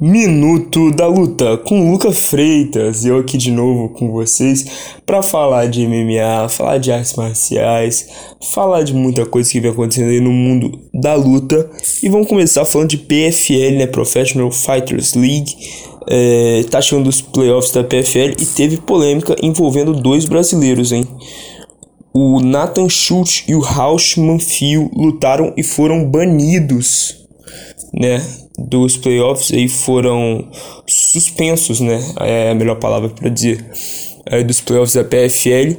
[0.00, 4.64] Minuto da Luta com Luca Freitas, eu aqui de novo com vocês
[5.04, 8.08] para falar de MMA, falar de artes marciais,
[8.52, 11.68] falar de muita coisa que vem acontecendo aí no mundo da luta.
[12.00, 15.56] E vamos começar falando de PFL, né, Professional Fighters League.
[16.08, 21.04] É, tá chegando os playoffs da PFL e teve polêmica envolvendo dois brasileiros, hein?
[22.14, 27.26] O Nathan Schultz e o Rausch Manfio lutaram e foram banidos,
[27.92, 28.22] né?
[28.58, 30.48] Dos playoffs aí foram
[30.86, 32.02] suspensos, né?
[32.20, 33.64] É a melhor palavra para dizer.
[34.26, 35.76] É, dos playoffs da PFL.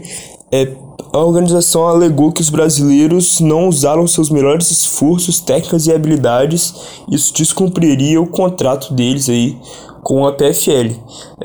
[0.51, 0.67] É,
[1.11, 6.73] a organização alegou que os brasileiros não usaram seus melhores esforços, técnicas e habilidades.
[7.11, 9.57] Isso descumpriria o contrato deles aí
[10.03, 10.95] com a PFL.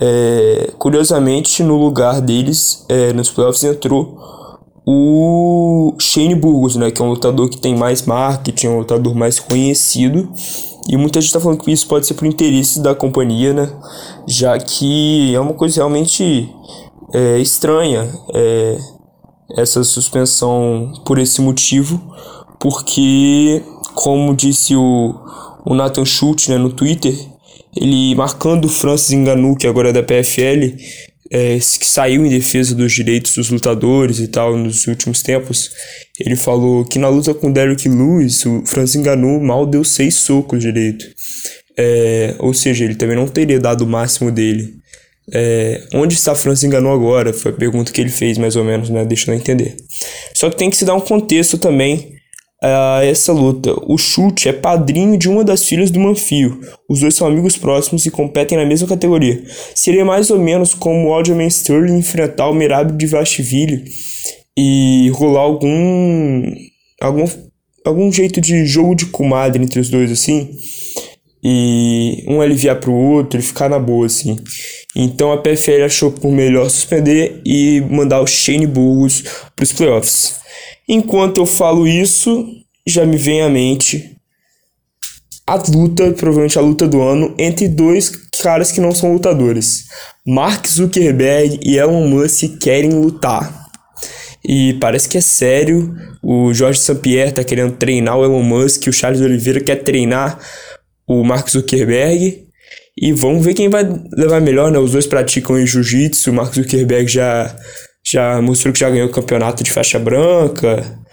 [0.00, 4.18] É, curiosamente, no lugar deles, é, nos playoffs entrou
[4.86, 9.40] o Shane Burgos, né, que é um lutador que tem mais marketing, um lutador mais
[9.40, 10.28] conhecido.
[10.88, 13.72] E muita gente está falando que isso pode ser por interesse da companhia, né?
[14.26, 16.48] Já que é uma coisa realmente
[17.12, 18.78] é, estranha é,
[19.56, 22.00] essa suspensão por esse motivo,
[22.60, 23.62] porque,
[23.94, 25.14] como disse o,
[25.64, 27.14] o Nathan Schultz né, no Twitter,
[27.76, 30.76] ele marcando o Francis Ngannou, que agora é da PFL,
[31.30, 35.70] é, que saiu em defesa dos direitos dos lutadores e tal nos últimos tempos,
[36.18, 40.60] ele falou que na luta com Derrick Lewis, o Francis Ngannou mal deu seis socos
[40.60, 41.06] direito.
[41.76, 44.74] É, ou seja, ele também não teria dado o máximo dele.
[45.32, 47.32] É, onde está Francis Ngannou agora?
[47.32, 49.04] Foi a pergunta que ele fez, mais ou menos, né?
[49.04, 49.76] Deixando eu entender.
[50.34, 52.13] Só que tem que se dar um contexto também
[52.64, 53.74] a essa luta.
[53.86, 56.60] O Chute é padrinho de uma das filhas do Manfio.
[56.88, 59.44] Os dois são amigos próximos e competem na mesma categoria.
[59.74, 63.84] Seria mais ou menos como o Aljamain Sterling enfrentar o Merab de Vashville
[64.56, 66.42] e rolar algum
[67.00, 67.24] algum
[67.84, 70.50] algum jeito de jogo de comadre entre os dois assim
[71.44, 74.38] e um aliviar pro outro e ficar na boa assim.
[74.96, 79.22] Então a PFL achou por melhor suspender e mandar o Shane Burgos
[79.54, 80.36] para os playoffs.
[80.88, 82.46] Enquanto eu falo isso,
[82.86, 84.14] já me vem à mente
[85.46, 88.10] a luta, provavelmente a luta do ano, entre dois
[88.42, 89.84] caras que não são lutadores.
[90.26, 93.64] Mark Zuckerberg e Elon Musk querem lutar.
[94.46, 95.94] E parece que é sério.
[96.22, 100.38] O Jorge St-Pierre tá querendo treinar o Elon Musk, o Charles Oliveira quer treinar
[101.06, 102.44] o Mark Zuckerberg.
[102.96, 103.84] E vamos ver quem vai
[104.16, 104.78] levar melhor, né?
[104.78, 106.30] Os dois praticam em jiu-jitsu.
[106.30, 107.54] O Mark Zuckerberg já,
[108.06, 111.03] já mostrou que já ganhou o campeonato de faixa branca.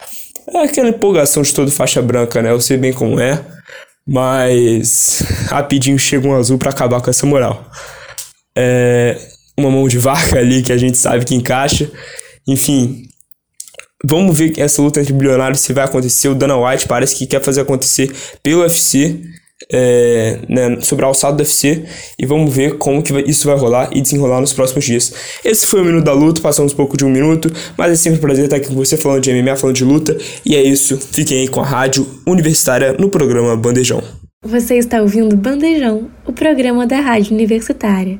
[0.54, 2.52] É aquela empolgação de todo faixa branca, né?
[2.52, 3.44] Eu sei bem como é.
[4.08, 7.70] Mas rapidinho chega um azul para acabar com essa moral.
[8.56, 9.18] É
[9.58, 11.90] uma mão de vaca ali que a gente sabe que encaixa.
[12.48, 13.08] Enfim,
[14.04, 16.28] Vamos ver essa luta entre bilionários se vai acontecer.
[16.28, 19.22] O Dana White parece que quer fazer acontecer pelo UFC,
[19.72, 21.84] é, né, sobre a alçada do UFC.
[22.18, 25.14] E vamos ver como que isso vai rolar e desenrolar nos próximos dias.
[25.44, 28.22] Esse foi o Minuto da Luta, passamos pouco de um minuto, mas é sempre um
[28.22, 30.18] prazer estar aqui com você falando de MMA, falando de luta.
[30.46, 34.04] E é isso, fiquem aí com a Rádio Universitária no programa Bandejão.
[34.44, 38.20] Você está ouvindo Bandejão, o programa da Rádio Universitária.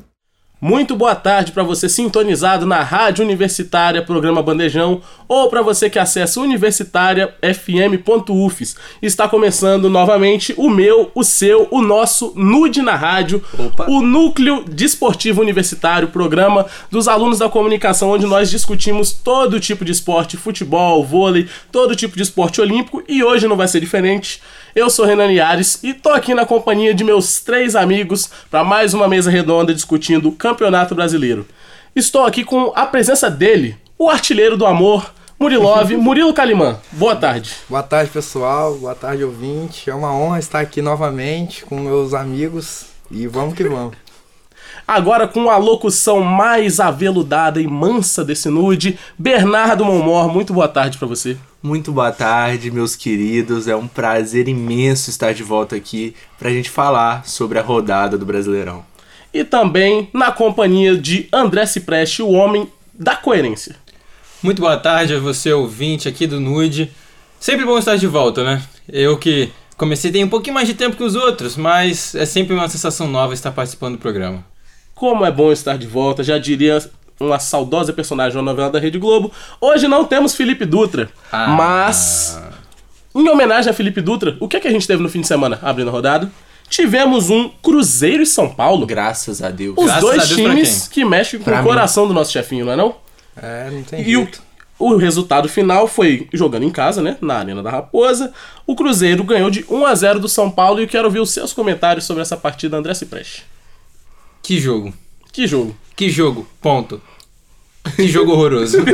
[0.64, 5.98] Muito boa tarde para você sintonizado na Rádio Universitária, programa Bandejão, ou para você que
[5.98, 8.76] acessa universitariafm.ufs.
[9.02, 13.90] Está começando novamente o meu, o seu, o nosso Nude na Rádio, Opa.
[13.90, 19.90] o Núcleo Desportivo Universitário, programa dos alunos da comunicação, onde nós discutimos todo tipo de
[19.90, 24.40] esporte, futebol, vôlei, todo tipo de esporte olímpico, e hoje não vai ser diferente.
[24.74, 28.94] Eu sou Renan Liares e tô aqui na companhia de meus três amigos para mais
[28.94, 31.46] uma mesa redonda discutindo o Campeonato Brasileiro.
[31.94, 36.78] Estou aqui com a presença dele, o artilheiro do amor, Murilov, Murilo Calimã.
[36.92, 37.54] Boa tarde.
[37.68, 38.74] Boa tarde, pessoal.
[38.76, 39.90] Boa tarde, ouvinte.
[39.90, 43.94] É uma honra estar aqui novamente com meus amigos e vamos que vamos.
[44.88, 50.32] Agora com a locução mais aveludada e mansa desse nude, Bernardo Monmor.
[50.32, 51.36] Muito boa tarde para você.
[51.64, 53.68] Muito boa tarde, meus queridos.
[53.68, 58.18] É um prazer imenso estar de volta aqui para a gente falar sobre a rodada
[58.18, 58.84] do Brasileirão.
[59.32, 63.76] E também na companhia de André Cipreste, o homem da coerência.
[64.42, 66.90] Muito boa tarde a você, ouvinte aqui do Nude.
[67.38, 68.60] Sempre bom estar de volta, né?
[68.88, 72.54] Eu que comecei tem um pouquinho mais de tempo que os outros, mas é sempre
[72.54, 74.44] uma sensação nova estar participando do programa.
[74.96, 76.78] Como é bom estar de volta, já diria
[77.26, 79.32] uma saudosa personagem da novela da Rede Globo.
[79.60, 81.48] Hoje não temos Felipe Dutra, Ah.
[81.48, 82.40] mas
[83.14, 85.26] em homenagem a Felipe Dutra, o que é que a gente teve no fim de
[85.26, 86.30] semana, abrindo a rodada?
[86.68, 88.86] Tivemos um Cruzeiro e São Paulo.
[88.86, 89.74] Graças a Deus.
[89.76, 91.64] Os Graças dois Deus times que mexem com Pra o mim.
[91.68, 92.94] coração do nosso chefinho, não é não?
[93.36, 94.42] É, não tem E o, jeito.
[94.78, 97.18] o resultado final foi jogando em casa, né?
[97.20, 98.32] Na Arena da Raposa.
[98.66, 101.30] O Cruzeiro ganhou de 1 a 0 do São Paulo e eu quero ouvir os
[101.30, 103.44] seus comentários sobre essa partida, André Cipreste.
[104.42, 104.94] Que jogo.
[105.30, 105.76] Que jogo.
[105.94, 106.48] Que jogo.
[106.60, 107.02] Ponto.
[107.96, 108.78] Que jogo horroroso.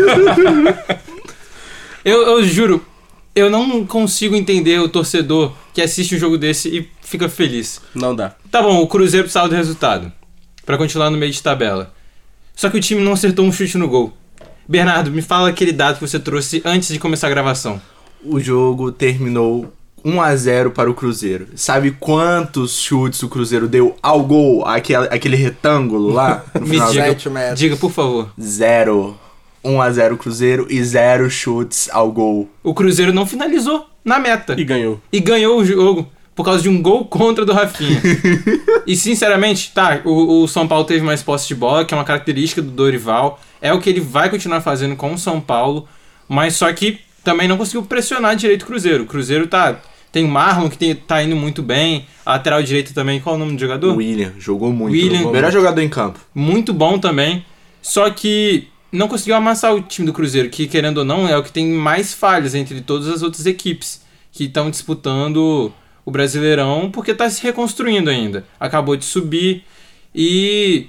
[2.04, 2.84] eu, eu juro,
[3.34, 7.80] eu não consigo entender o torcedor que assiste um jogo desse e fica feliz.
[7.94, 8.34] Não dá.
[8.50, 10.12] Tá bom, o Cruzeiro precisava do resultado.
[10.66, 11.94] Pra continuar no meio de tabela.
[12.54, 14.12] Só que o time não acertou um chute no gol.
[14.66, 17.80] Bernardo, me fala aquele dado que você trouxe antes de começar a gravação.
[18.22, 19.72] O jogo terminou
[20.04, 21.48] 1 a 0 para o Cruzeiro.
[21.54, 24.64] Sabe quantos chutes o Cruzeiro deu ao gol?
[24.66, 26.44] Aquele, aquele retângulo lá?
[26.54, 26.90] No Me final?
[26.90, 27.58] diga, Sete metros.
[27.58, 28.30] diga, por favor.
[28.40, 29.16] Zero.
[29.64, 32.48] 1 a 0 Cruzeiro e zero chutes ao gol.
[32.62, 34.54] O Cruzeiro não finalizou na meta.
[34.58, 35.00] E ganhou.
[35.12, 38.00] e ganhou o jogo por causa de um gol contra do Rafinha.
[38.86, 42.04] e sinceramente, tá, o, o São Paulo teve mais posse de bola, que é uma
[42.04, 45.88] característica do Dorival, é o que ele vai continuar fazendo com o São Paulo,
[46.28, 49.04] mas só que também não conseguiu pressionar direito o Cruzeiro.
[49.04, 49.80] O Cruzeiro tá
[50.10, 53.36] tem o Marlon que tem, tá indo muito bem, a lateral direito também, qual é
[53.36, 53.96] o nome do jogador?
[53.96, 54.92] William jogou muito.
[54.92, 55.28] William.
[55.28, 56.18] O melhor jogador em campo.
[56.34, 57.44] muito bom também.
[57.82, 61.42] Só que não conseguiu amassar o time do Cruzeiro, que querendo ou não é o
[61.42, 65.72] que tem mais falhas entre todas as outras equipes que estão disputando
[66.04, 68.46] o Brasileirão, porque está se reconstruindo ainda.
[68.58, 69.64] Acabou de subir
[70.14, 70.86] e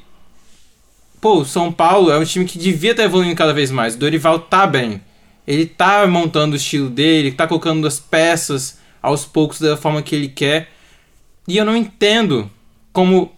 [1.19, 3.95] pô, o São Paulo é um time que devia estar evoluindo cada vez mais.
[3.95, 5.01] O Dorival tá bem.
[5.49, 10.15] Ele tá montando o estilo dele, tá colocando as peças aos poucos da forma que
[10.15, 10.69] ele quer.
[11.47, 12.47] E eu não entendo
[12.93, 13.31] como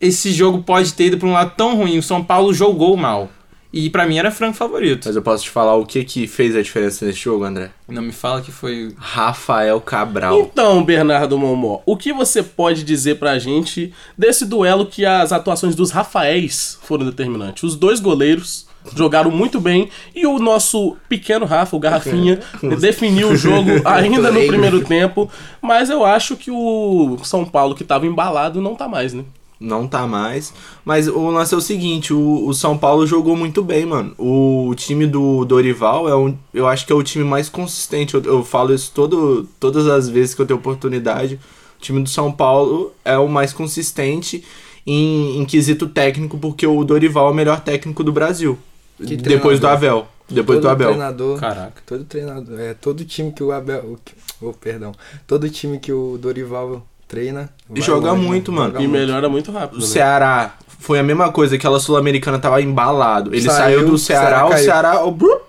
[0.00, 1.98] esse jogo pode ter ido pra um lado tão ruim.
[1.98, 3.28] O São Paulo jogou mal.
[3.72, 5.06] E pra mim era franco favorito.
[5.06, 7.70] Mas eu posso te falar o que que fez a diferença nesse jogo, André?
[7.88, 8.94] Não me fala que foi.
[8.96, 10.42] Rafael Cabral.
[10.42, 15.74] Então, Bernardo Momó, o que você pode dizer pra gente desse duelo que as atuações
[15.74, 17.64] dos Rafaéis foram determinantes?
[17.64, 22.40] Os dois goleiros jogaram muito bem e o nosso pequeno Rafa, o Garrafinha,
[22.78, 25.30] definiu o jogo ainda no primeiro tempo,
[25.60, 29.24] mas eu acho que o São Paulo que tava embalado não tá mais, né?
[29.62, 30.52] Não tá mais.
[30.84, 34.12] Mas o lance é o seguinte: o, o São Paulo jogou muito bem, mano.
[34.18, 36.36] O time do Dorival é um.
[36.52, 38.14] Eu acho que é o time mais consistente.
[38.14, 41.38] Eu, eu falo isso todo, todas as vezes que eu tenho oportunidade.
[41.78, 44.44] O time do São Paulo é o mais consistente
[44.84, 48.58] em, em quesito técnico, porque o Dorival é o melhor técnico do Brasil.
[49.06, 49.70] Que Depois do treinador.
[49.70, 50.08] Abel.
[50.30, 50.88] Depois todo do Abel.
[50.88, 51.82] treinador, Caraca.
[51.84, 53.98] todo treinador, é todo time que o Abel,
[54.40, 54.92] o oh, perdão,
[55.26, 58.28] todo time que o Dorival treina E joga longe, né?
[58.28, 58.72] muito, mano.
[58.72, 59.00] Joga E muito.
[59.00, 59.78] melhora muito rápido.
[59.78, 59.86] O né?
[59.86, 63.34] Ceará foi a mesma coisa, aquela Sul-Americana tava embalado.
[63.34, 64.58] Ele Saiu, saiu, do o Ceará Ceará, o.
[64.58, 65.40] Ceará o bru-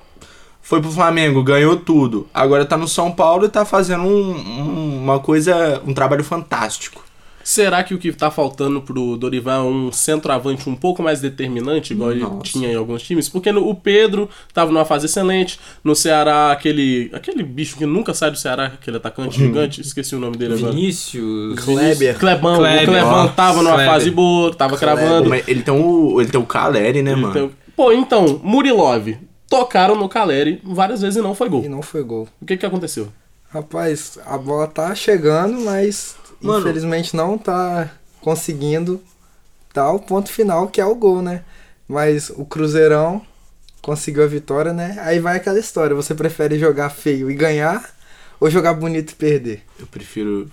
[0.61, 2.27] foi pro Flamengo, ganhou tudo.
[2.33, 7.03] Agora tá no São Paulo e tá fazendo um- um- uma coisa, um trabalho fantástico.
[7.43, 11.93] Será que o que tá faltando pro Dorival é um centroavante um pouco mais determinante,
[11.93, 12.41] igual ele Nossa.
[12.43, 13.27] tinha em alguns times?
[13.27, 18.13] Porque no- o Pedro tava numa fase excelente, no Ceará, aquele aquele bicho que nunca
[18.13, 19.47] sai do Ceará, aquele atacante Uhum.
[19.47, 20.71] gigante, esqueci o nome dele agora.
[20.71, 21.59] Vinícius.
[21.59, 22.17] Kleber.
[22.17, 22.83] Clebão, Kleber.
[22.83, 23.91] o Clebão tava numa Kleber.
[23.93, 25.29] fase boa, tava cravando.
[25.29, 27.29] Mas ele tem o, ele tem o Caleri, né, mano?
[27.31, 29.17] Então, pô, então, Murilov,
[29.49, 31.69] tocaram no Caleri várias vezes e não foi E gol.
[31.69, 32.27] não foi gol.
[32.41, 33.09] O que que aconteceu?
[33.49, 36.15] Rapaz, a bola tá chegando, mas
[36.45, 36.59] Mano.
[36.61, 37.89] infelizmente não tá
[38.21, 39.01] conseguindo
[39.73, 41.43] dar o ponto final, que é o gol, né?
[41.87, 43.21] Mas o Cruzeirão
[43.81, 44.97] conseguiu a vitória, né?
[45.01, 47.83] Aí vai aquela história, você prefere jogar feio e ganhar
[48.39, 49.63] ou jogar bonito e perder?
[49.79, 50.49] Eu prefiro,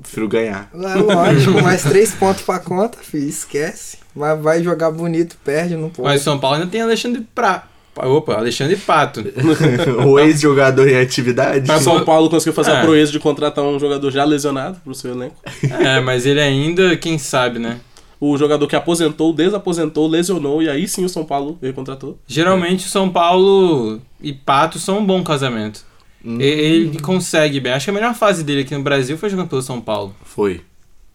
[0.00, 0.70] prefiro ganhar.
[0.74, 3.98] É lógico, mais três pontos pra conta, filho, esquece.
[4.14, 6.08] Mas vai jogar bonito, perde, não pode.
[6.08, 7.68] Mas o São Paulo ainda tem Alexandre Pra.
[7.96, 9.22] Opa, Alexandre Pato.
[10.06, 11.70] o ex-jogador em atividade.
[11.70, 12.82] O São Paulo conseguiu fazer a É.
[12.82, 15.36] proeza de contratar um jogador já lesionado pro seu elenco.
[15.62, 17.78] é, mas ele ainda, quem sabe, né?
[18.20, 22.18] O jogador que aposentou, desaposentou, lesionou e aí sim o São Paulo recontratou.
[22.26, 25.84] Geralmente o São Paulo e Pato são um bom casamento.
[26.24, 27.72] Hum, Ele consegue bem.
[27.72, 30.14] Acho que a melhor fase dele aqui no Brasil foi jogando pelo São Paulo.
[30.24, 30.62] Foi.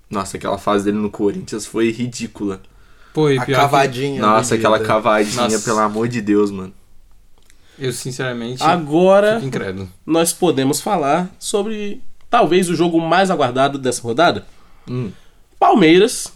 [0.10, 2.62] Nossa, aquela fase dele no Corinthians foi ridícula.
[3.14, 4.22] Pô, e a pior que cavadinha.
[4.22, 4.70] Nossa, medida.
[4.76, 5.60] aquela cavadinha, Nossa.
[5.60, 6.74] pelo amor de Deus, mano.
[7.78, 9.42] eu sinceramente Agora
[10.06, 14.46] nós podemos falar sobre talvez o jogo mais aguardado dessa rodada.
[14.88, 15.12] Hum.
[15.60, 16.32] Palmeiras,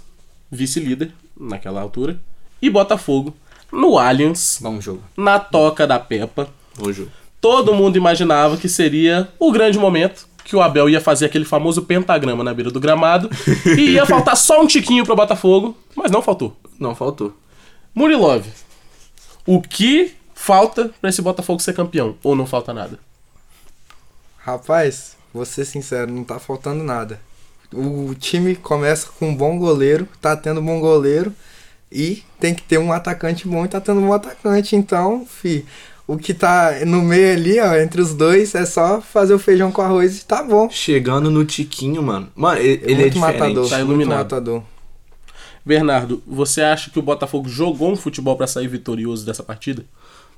[0.51, 2.19] vice-líder naquela altura,
[2.61, 3.35] e Botafogo
[3.71, 5.01] no Allianz, Bom jogo.
[5.17, 6.47] na toca da Peppa.
[6.77, 7.11] Bom jogo.
[7.41, 11.83] Todo mundo imaginava que seria o grande momento que o Abel ia fazer aquele famoso
[11.83, 13.29] pentagrama na beira do gramado
[13.77, 16.55] e ia faltar só um tiquinho pro Botafogo, mas não faltou.
[16.79, 17.33] Não faltou.
[17.95, 18.45] Murilov,
[19.45, 22.15] O que falta pra esse Botafogo ser campeão?
[22.23, 22.97] Ou não falta nada?
[24.37, 27.19] Rapaz, vou ser sincero, não tá faltando nada.
[27.73, 31.33] O time começa com um bom goleiro, tá tendo um bom goleiro
[31.91, 34.75] e tem que ter um atacante bom e tá tendo um bom atacante.
[34.75, 35.65] Então, fi,
[36.05, 39.71] o que tá no meio ali, ó, entre os dois, é só fazer o feijão
[39.71, 40.69] com arroz e tá bom.
[40.69, 42.29] Chegando no Tiquinho, mano.
[42.35, 43.19] Mano, ele, ele é muito diferente.
[43.39, 44.17] matador, Tá muito iluminado.
[44.19, 44.63] matador.
[45.65, 49.85] Bernardo, você acha que o Botafogo jogou um futebol pra sair vitorioso dessa partida?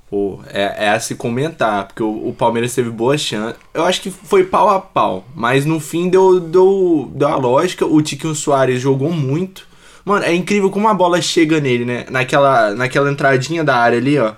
[0.08, 3.58] Pô, é, é a se comentar, porque o, o Palmeiras teve boa chance.
[3.74, 7.84] Eu acho que foi pau a pau, mas no fim deu, deu, deu a lógica.
[7.84, 9.66] O Tiquinho Soares jogou muito.
[10.04, 12.06] Mano, é incrível como a bola chega nele, né?
[12.08, 14.34] Naquela, naquela entradinha da área ali, ó.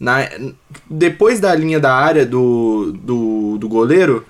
[0.00, 0.28] Na,
[0.90, 4.26] depois da linha da área do, do, do goleiro,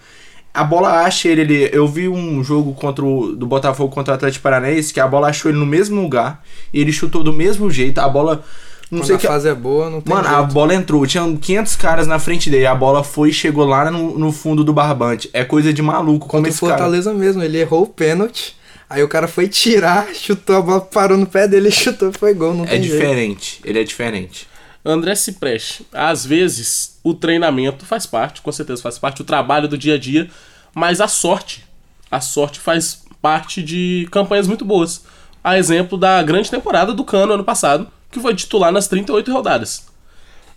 [0.54, 1.70] a bola acha ele ali.
[1.72, 5.28] Eu vi um jogo contra o, do Botafogo contra o Atlético Paranaense que a bola
[5.28, 6.42] achou ele no mesmo lugar
[6.72, 7.98] e ele chutou do mesmo jeito.
[7.98, 8.44] A bola.
[8.90, 9.26] Não Quando sei a que.
[9.26, 10.52] fase é boa, não tem Mano, a jeito.
[10.52, 14.18] bola entrou, tinha 500 caras na frente dele, a bola foi e chegou lá no,
[14.18, 15.30] no fundo do barbante.
[15.32, 16.72] É coisa de maluco como esse cara.
[16.74, 18.54] Fortaleza mesmo, ele errou o pênalti.
[18.90, 22.52] Aí o cara foi tirar, chutou a bola, parou no pé dele, chutou foi gol.
[22.52, 22.92] Não É tem jeito.
[22.98, 24.46] diferente, ele é diferente.
[24.84, 29.78] André Cipreste, às vezes o treinamento faz parte, com certeza faz parte, o trabalho do
[29.78, 30.28] dia a dia,
[30.74, 31.64] mas a sorte,
[32.10, 35.04] a sorte faz parte de campanhas muito boas.
[35.42, 39.86] A exemplo da grande temporada do Cano ano passado, que foi titular nas 38 rodadas.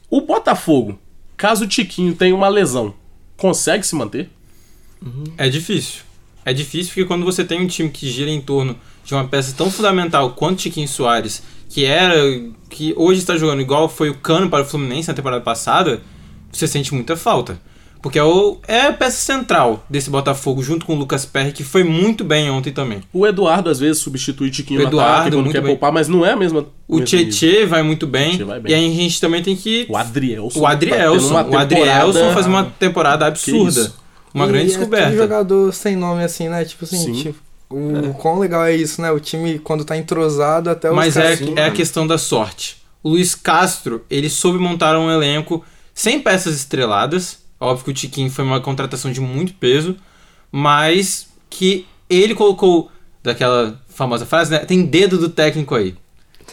[0.10, 1.00] O Botafogo,
[1.38, 2.94] caso o Tiquinho tenha uma lesão,
[3.38, 4.30] consegue se manter?
[5.38, 6.02] É difícil.
[6.44, 9.54] É difícil porque quando você tem um time que gira em torno de uma peça
[9.56, 12.16] tão fundamental quanto Tiquinho Soares, que era.
[12.70, 16.02] que hoje está jogando igual foi o Cano para o Fluminense na temporada passada,
[16.52, 17.60] você sente muita falta.
[18.02, 21.64] Porque é, o, é a peça central desse Botafogo, junto com o Lucas Perry, que
[21.64, 23.02] foi muito bem ontem também.
[23.12, 25.72] O Eduardo às vezes substitui Tiquinho O no Eduardo, ataque quando quer bem.
[25.72, 26.68] poupar, mas não é a mesma.
[26.88, 27.02] O.
[27.02, 28.38] Tietê vai muito bem.
[28.44, 28.72] Vai bem.
[28.72, 29.88] E aí a gente também tem que.
[29.90, 30.60] O Adrielson.
[30.60, 31.30] O tá Adrielson.
[31.32, 33.82] uma o Adrielson faz uma temporada absurda.
[33.82, 33.98] isso?
[34.32, 35.16] Uma E grande é descoberta.
[35.18, 36.64] jogador sem nome assim, né?
[36.64, 37.14] Tipo assim, Sim.
[37.14, 39.12] tipo, o quão legal é isso, né?
[39.12, 42.78] O time quando tá entrosado até os Mas é, é a questão da sorte.
[43.04, 47.40] O Luiz Castro, ele soube montar um elenco sem peças estreladas.
[47.60, 49.96] Óbvio que o Tiquinho foi uma contratação de muito peso,
[50.52, 52.92] mas que ele colocou
[53.24, 54.60] daquela famosa frase, né?
[54.60, 55.96] Tem dedo do técnico aí.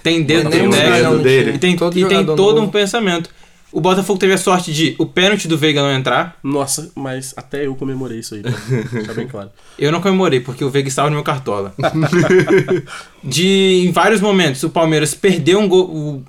[0.02, 0.96] Tem dedo Tem do técnico.
[1.10, 1.50] dedo dele.
[1.52, 2.66] E tem, Todo e tem todo novo.
[2.66, 3.28] um pensamento.
[3.72, 6.36] O Botafogo teve a sorte de o pênalti do Veiga não entrar.
[6.42, 8.50] Nossa, mas até eu comemorei isso aí, tá?
[8.92, 9.50] Deixa bem claro.
[9.78, 11.74] Eu não comemorei, porque o Veiga estava no meu cartola.
[13.24, 16.24] de em vários momentos, o Palmeiras perdeu um gol o-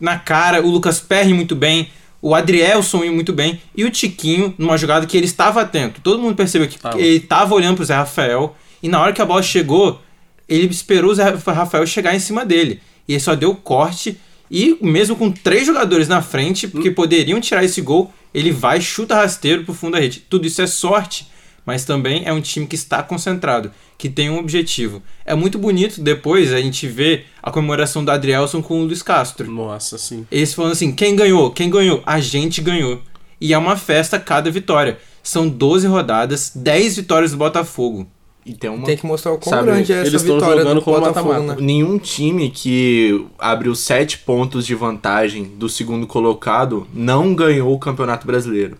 [0.00, 1.88] na cara, o Lucas Perry muito bem,
[2.20, 6.00] o Adrielson ia muito bem, e o Tiquinho, numa jogada que ele estava atento.
[6.00, 7.00] Todo mundo percebeu que Tava.
[7.00, 10.00] ele estava olhando pro Zé Rafael, e na hora que a bola chegou,
[10.48, 12.80] ele esperou o Zé Rafael chegar em cima dele.
[13.06, 14.18] E ele só deu o corte,
[14.56, 19.16] e mesmo com três jogadores na frente, que poderiam tirar esse gol, ele vai, chuta
[19.16, 20.20] rasteiro pro fundo da rede.
[20.30, 21.26] Tudo isso é sorte,
[21.66, 25.02] mas também é um time que está concentrado, que tem um objetivo.
[25.26, 29.50] É muito bonito depois a gente ver a comemoração do Adrielson com o Luiz Castro.
[29.50, 30.24] Nossa, sim.
[30.30, 31.50] Eles falando assim: quem ganhou?
[31.50, 32.00] Quem ganhou?
[32.06, 33.02] A gente ganhou.
[33.40, 34.98] E é uma festa cada vitória.
[35.20, 38.06] São 12 rodadas, 10 vitórias do Botafogo.
[38.46, 38.84] E tem uma.
[38.84, 41.28] Tem que mostrar o quão Sabe, grande é essa eles vitória jogando do como Botafogo,
[41.32, 41.60] mata-mata.
[41.60, 41.66] né?
[41.66, 48.26] Nenhum time que abriu sete pontos de vantagem do segundo colocado não ganhou o Campeonato
[48.26, 48.76] Brasileiro.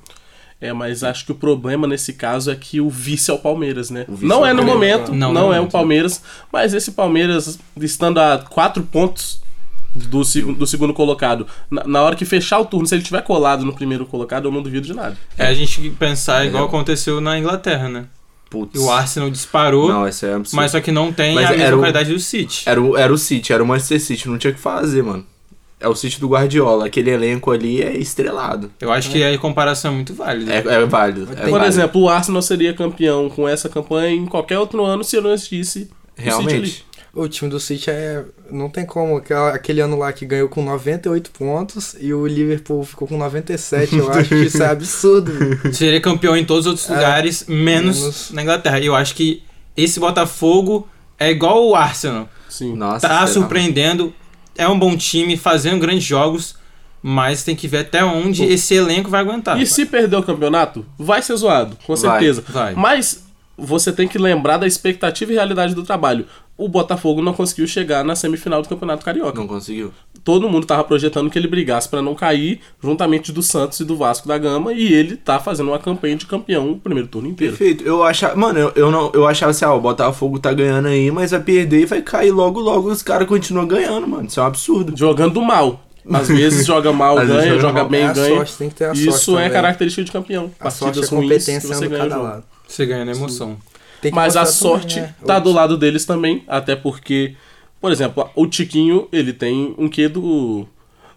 [0.61, 3.90] É, mas acho que o problema nesse caso é que o vice é o Palmeiras,
[3.90, 4.04] né?
[4.09, 5.73] O Não é é o no momento, não, não, no é o momento.
[5.73, 9.42] Palmeiras, mas esse Palmeiras, estando a quatro pontos
[9.94, 13.23] do, seg- do segundo colocado, na, na hora que fechar o turno, se ele tiver
[13.23, 15.16] colado no primeiro colocado, eu não duvido de nada.
[15.37, 18.04] É a gente pensar igual aconteceu na Inglaterra, né?
[18.54, 18.75] Putz.
[18.75, 20.56] E o Arsenal disparou, Não, esse é absurdo.
[20.56, 22.62] mas só que não tem Mas a mesma o- qualidade do City.
[22.66, 25.26] Era o, era o City, era o Manchester City, não tinha o que fazer, mano.
[25.80, 28.70] É o City do Guardiola, aquele elenco ali é estrelado.
[28.80, 30.52] Eu acho que a comparação é muito válida.
[30.54, 31.28] É, é válido.
[31.32, 31.66] é Por válido.
[31.66, 35.80] exemplo, o Arsenal seria campeão com essa campanha em qualquer outro ano se não existisse
[35.80, 36.25] o City ali.
[36.25, 36.87] Realmente.
[37.14, 38.25] O time do City é.
[38.50, 39.23] Não tem como.
[39.52, 43.97] Aquele ano lá que ganhou com 98 pontos e o Liverpool ficou com 97.
[43.97, 45.33] Eu acho que isso é absurdo.
[45.73, 48.80] Seria campeão em todos os outros lugares, menos, menos- na Inglaterra.
[48.80, 49.42] E eu acho que
[49.76, 52.28] esse Botafogo é igual o Arsenal.
[52.49, 52.75] Sim.
[52.75, 53.26] Nossa, Tá será?
[53.28, 54.12] surpreendendo,
[54.56, 56.56] é um bom time, fazendo grandes jogos,
[57.02, 59.61] mas tem que ver até onde esse elenco vai aguentar.
[59.61, 62.44] E se perder o campeonato, vai ser zoado, com Vai, certeza.
[62.49, 62.75] vai.
[62.75, 63.23] Mas
[63.56, 66.26] você tem que lembrar da expectativa e realidade do trabalho.
[66.56, 69.37] O Botafogo não conseguiu chegar na semifinal do Campeonato Carioca.
[69.38, 69.92] Não conseguiu.
[70.23, 73.96] Todo mundo tava projetando que ele brigasse pra não cair, juntamente do Santos e do
[73.96, 77.56] Vasco da Gama, e ele tá fazendo uma campanha de campeão o primeiro turno inteiro.
[77.56, 77.84] Perfeito.
[77.84, 78.37] Eu achava.
[78.37, 81.40] Mano, eu, eu, não, eu achava assim, ah, o Botafogo tá ganhando aí, mas vai
[81.40, 82.88] perder e vai cair logo, logo.
[82.88, 84.26] Os caras continuam ganhando, mano.
[84.28, 84.96] Isso é um absurdo.
[84.96, 85.80] Jogando mal.
[86.08, 87.88] Às vezes joga mal, Às ganha, joga joga mal.
[87.88, 88.37] bem, É ganha.
[88.37, 89.52] sorte, tem que ter a sorte Isso é também.
[89.52, 90.50] característica de campeão.
[90.61, 92.44] A sorte Partidas é ruins competência você ganha o cada lado.
[92.68, 93.56] Você ganha na emoção.
[93.74, 93.74] Que
[94.12, 95.14] Mas a mostrar também, sorte né?
[95.26, 97.34] tá do lado deles também, até porque,
[97.80, 100.66] por exemplo, o Tiquinho, ele tem um quê do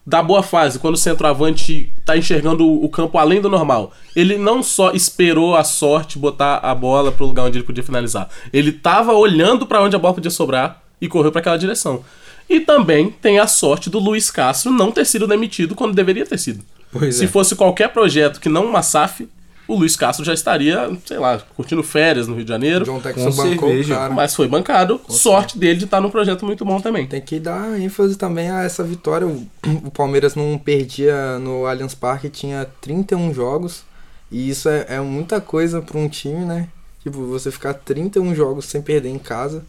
[0.08, 3.92] da boa fase, quando o centroavante tá enxergando o campo além do normal.
[4.16, 8.30] Ele não só esperou a sorte botar a bola pro lugar onde ele podia finalizar.
[8.54, 12.06] Ele tava olhando pra onde a bola podia sobrar e correu pra aquela direção.
[12.50, 16.38] E também tem a sorte do Luiz Castro não ter sido demitido quando deveria ter
[16.38, 16.64] sido.
[16.90, 17.28] Pois Se é.
[17.28, 19.28] fosse qualquer projeto que não uma SAF,
[19.68, 22.86] o Luiz Castro já estaria, sei lá, curtindo férias no Rio de Janeiro.
[22.86, 23.96] John Com Texon bancou cerveja.
[23.96, 24.14] cara.
[24.14, 25.02] Mas foi bancado.
[25.10, 27.06] Sorte dele de estar num projeto muito bom também.
[27.08, 29.28] Tem que dar ênfase também a essa vitória.
[29.28, 29.46] O,
[29.86, 33.84] o Palmeiras não perdia no Allianz Parque, tinha 31 jogos.
[34.32, 36.68] E isso é, é muita coisa para um time, né?
[37.04, 39.64] Tipo, você ficar 31 jogos sem perder em casa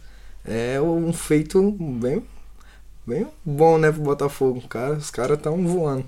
[0.45, 2.23] é um feito bem,
[3.07, 4.63] bem bom, né, pro Botafogo.
[4.69, 6.05] Cara, os caras estão voando.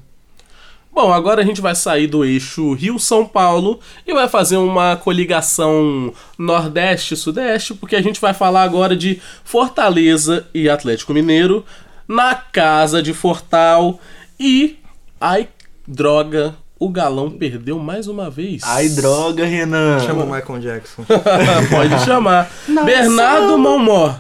[0.92, 6.12] Bom, agora a gente vai sair do eixo Rio-São Paulo e vai fazer uma coligação
[6.37, 11.64] Nordeste-Sudeste, porque a gente vai falar agora de Fortaleza e Atlético Mineiro
[12.09, 14.00] na casa de Fortal.
[14.38, 14.78] E.
[15.20, 15.49] Ai,
[15.87, 18.62] droga, o galão perdeu mais uma vez.
[18.64, 20.00] Ai, droga, Renan.
[20.00, 21.04] Chama o Michael Jackson.
[21.70, 22.50] Pode chamar.
[22.85, 24.18] Bernardo Malmor.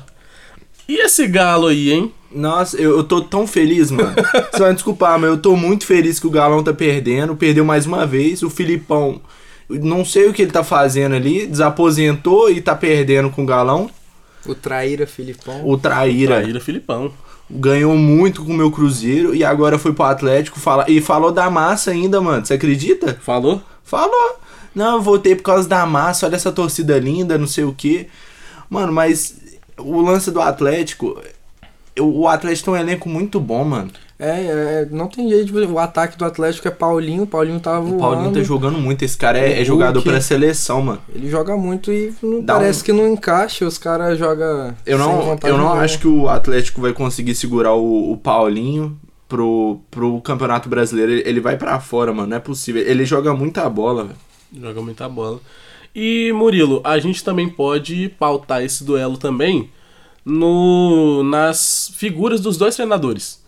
[0.88, 2.14] E esse galo aí, hein?
[2.32, 4.14] Nossa, eu, eu tô tão feliz, mano.
[4.52, 7.34] Você vai me desculpar, mas eu tô muito feliz que o Galão tá perdendo.
[7.36, 8.42] Perdeu mais uma vez.
[8.42, 9.20] O Filipão,
[9.68, 11.46] não sei o que ele tá fazendo ali.
[11.46, 13.90] Desaposentou e tá perdendo com o Galão.
[14.46, 15.68] O Traíra Filipão.
[15.68, 17.12] O Traíra Traíra Filipão.
[17.50, 21.50] ganhou muito com o meu Cruzeiro e agora foi pro Atlético fala, e falou da
[21.50, 22.46] massa ainda, mano.
[22.46, 23.18] Você acredita?
[23.20, 23.60] Falou?
[23.84, 24.38] Falou.
[24.74, 28.06] Não, eu voltei por causa da massa, olha essa torcida linda, não sei o que.
[28.68, 29.36] Mano, mas
[29.76, 31.20] o lance do Atlético.
[31.98, 33.90] O Atlético tem um elenco muito bom, mano.
[34.18, 35.52] É, é, não tem jeito.
[35.72, 37.22] O ataque do Atlético é Paulinho.
[37.22, 37.96] O Paulinho tava voando.
[37.96, 39.02] O Paulinho tá jogando muito.
[39.02, 41.00] Esse cara é, é jogador pra seleção, mano.
[41.14, 42.12] Ele joga muito e
[42.46, 43.66] parece um- que não encaixa.
[43.66, 44.74] Os caras jogam.
[44.84, 48.16] Eu sem não, vontade eu não acho que o Atlético vai conseguir segurar o, o
[48.18, 51.12] Paulinho pro, pro Campeonato Brasileiro.
[51.12, 52.28] Ele, ele vai pra fora, mano.
[52.28, 52.82] Não é possível.
[52.82, 54.16] Ele joga muita bola, velho.
[54.60, 55.40] Joga muita bola.
[55.94, 59.70] E Murilo, a gente também pode pautar esse duelo também
[60.30, 63.42] no nas figuras dos dois treinadores.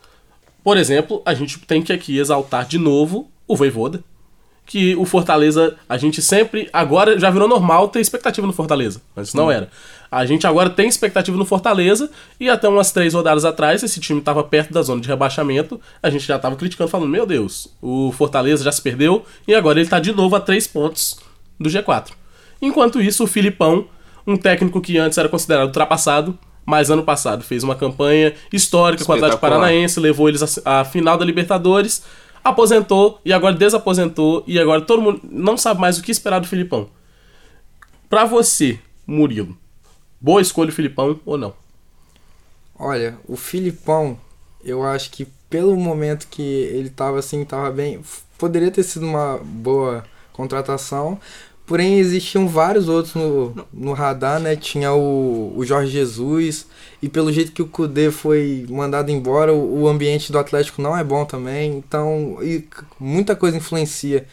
[0.62, 4.02] Por exemplo, a gente tem que aqui exaltar de novo o Voivoda,
[4.64, 9.28] que o Fortaleza, a gente sempre, agora já virou normal ter expectativa no Fortaleza, mas
[9.28, 9.68] isso não era.
[10.10, 14.20] A gente agora tem expectativa no Fortaleza e até umas três rodadas atrás esse time
[14.20, 18.12] estava perto da zona de rebaixamento, a gente já estava criticando, falando, meu Deus, o
[18.12, 21.18] Fortaleza já se perdeu e agora ele está de novo a três pontos
[21.58, 22.10] do G4.
[22.60, 23.86] Enquanto isso, o Filipão,
[24.26, 29.12] um técnico que antes era considerado ultrapassado, mas ano passado fez uma campanha histórica com
[29.12, 29.40] o Atlético.
[29.40, 32.02] Paranaense, levou eles à final da Libertadores,
[32.42, 36.48] aposentou e agora desaposentou e agora todo mundo não sabe mais o que esperar do
[36.48, 36.88] Filipão.
[38.08, 39.56] Pra você, Murilo,
[40.20, 41.54] boa escolha o Filipão ou não?
[42.78, 44.18] Olha, o Filipão,
[44.64, 48.00] eu acho que pelo momento que ele tava assim, tava bem.
[48.38, 51.20] Poderia ter sido uma boa contratação.
[51.66, 54.56] Porém, existiam vários outros no, no radar, né?
[54.56, 56.66] Tinha o, o Jorge Jesus.
[57.00, 60.96] E pelo jeito que o Kudê foi mandado embora, o, o ambiente do Atlético não
[60.96, 61.76] é bom também.
[61.78, 62.64] Então, e
[62.98, 64.26] muita coisa influencia.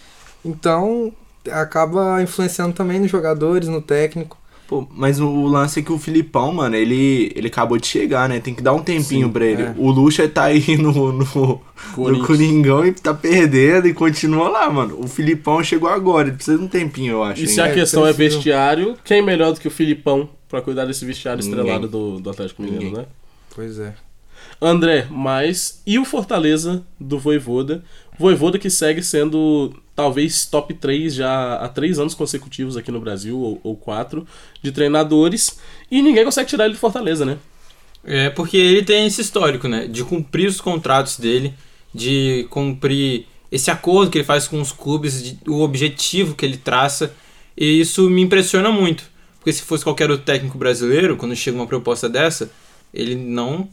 [0.43, 1.13] Então,
[1.51, 4.37] acaba influenciando também nos jogadores, no técnico.
[4.69, 8.39] Pô, mas o lance é que o Filipão, mano, ele, ele acabou de chegar, né?
[8.39, 9.63] Tem que dar um tempinho Sim, pra ele.
[9.63, 9.73] é.
[9.75, 11.61] O Lucha tá aí no, no,
[11.97, 12.25] no.
[12.27, 14.99] Coringão e tá perdendo e continua lá, mano.
[14.99, 17.41] O Filipão chegou agora, ele precisa de um tempinho, eu acho.
[17.43, 17.63] E se ainda.
[17.73, 21.43] a É, questão é vestiário, quem melhor do que o Filipão pra cuidar desse vestiário
[21.43, 21.59] Ninguém.
[21.59, 22.99] estrelado do, do Atlético Mineiro, Ninguém.
[23.01, 23.07] né?
[23.55, 23.95] Pois é.
[24.61, 27.83] André, mas e o Fortaleza do Voivoda?
[28.19, 33.37] Voivoda que segue sendo talvez top 3 já há três anos consecutivos aqui no Brasil,
[33.39, 34.27] ou, ou quatro,
[34.61, 35.57] de treinadores,
[35.89, 37.37] e ninguém consegue tirar ele de Fortaleza, né?
[38.03, 39.87] É porque ele tem esse histórico, né?
[39.87, 41.53] De cumprir os contratos dele,
[41.93, 46.57] de cumprir esse acordo que ele faz com os clubes, de- o objetivo que ele
[46.57, 47.13] traça.
[47.57, 49.03] E isso me impressiona muito.
[49.37, 52.51] Porque se fosse qualquer outro técnico brasileiro, quando chega uma proposta dessa,
[52.93, 53.67] ele não,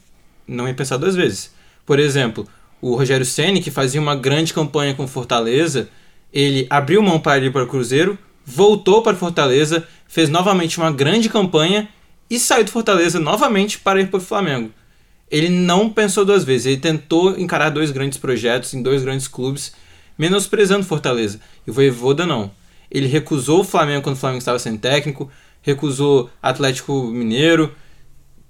[0.46, 1.52] não ia pensar duas vezes.
[1.84, 2.48] Por exemplo,
[2.92, 5.88] o Rogério Ceni que fazia uma grande campanha com Fortaleza,
[6.32, 11.28] ele abriu mão para ir para o Cruzeiro, voltou para Fortaleza, fez novamente uma grande
[11.28, 11.88] campanha
[12.30, 14.70] e saiu do Fortaleza novamente para ir para o Flamengo.
[15.28, 19.72] Ele não pensou duas vezes, ele tentou encarar dois grandes projetos em dois grandes clubes,
[20.16, 21.40] menosprezando Fortaleza.
[21.66, 22.52] E o Voivoda não.
[22.88, 25.28] Ele recusou o Flamengo quando o Flamengo estava sem técnico,
[25.60, 27.74] recusou Atlético Mineiro,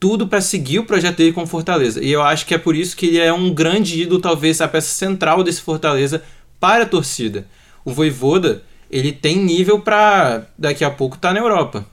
[0.07, 2.01] tudo para seguir o projeto dele com Fortaleza.
[2.01, 4.69] E eu acho que é por isso que ele é um grande ídolo, talvez a
[4.69, 6.23] peça central desse Fortaleza
[6.61, 7.45] para a torcida.
[7.85, 11.85] O Voivoda, ele tem nível para daqui a pouco estar tá na Europa.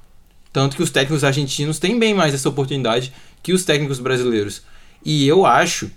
[0.51, 4.61] Tanto que os técnicos argentinos têm bem mais essa oportunidade que os técnicos brasileiros.
[5.03, 5.89] E eu acho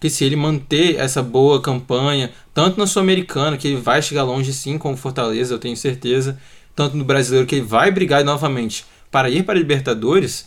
[0.00, 4.54] que se ele manter essa boa campanha, tanto na Sul-Americana, que ele vai chegar longe
[4.54, 6.38] sim com o Fortaleza, eu tenho certeza,
[6.74, 10.46] tanto no brasileiro, que ele vai brigar novamente para ir para a Libertadores,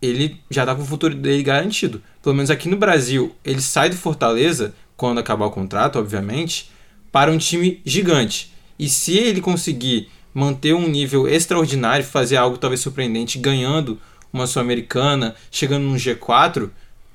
[0.00, 2.02] ele já está com o futuro dele garantido.
[2.22, 6.70] Pelo menos aqui no Brasil, ele sai do Fortaleza, quando acabar o contrato, obviamente,
[7.12, 8.52] para um time gigante.
[8.78, 13.98] E se ele conseguir manter um nível extraordinário, fazer algo talvez surpreendente, ganhando
[14.32, 16.70] uma Sul-Americana, chegando num G4,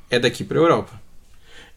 [0.09, 1.02] é daqui para a Europa.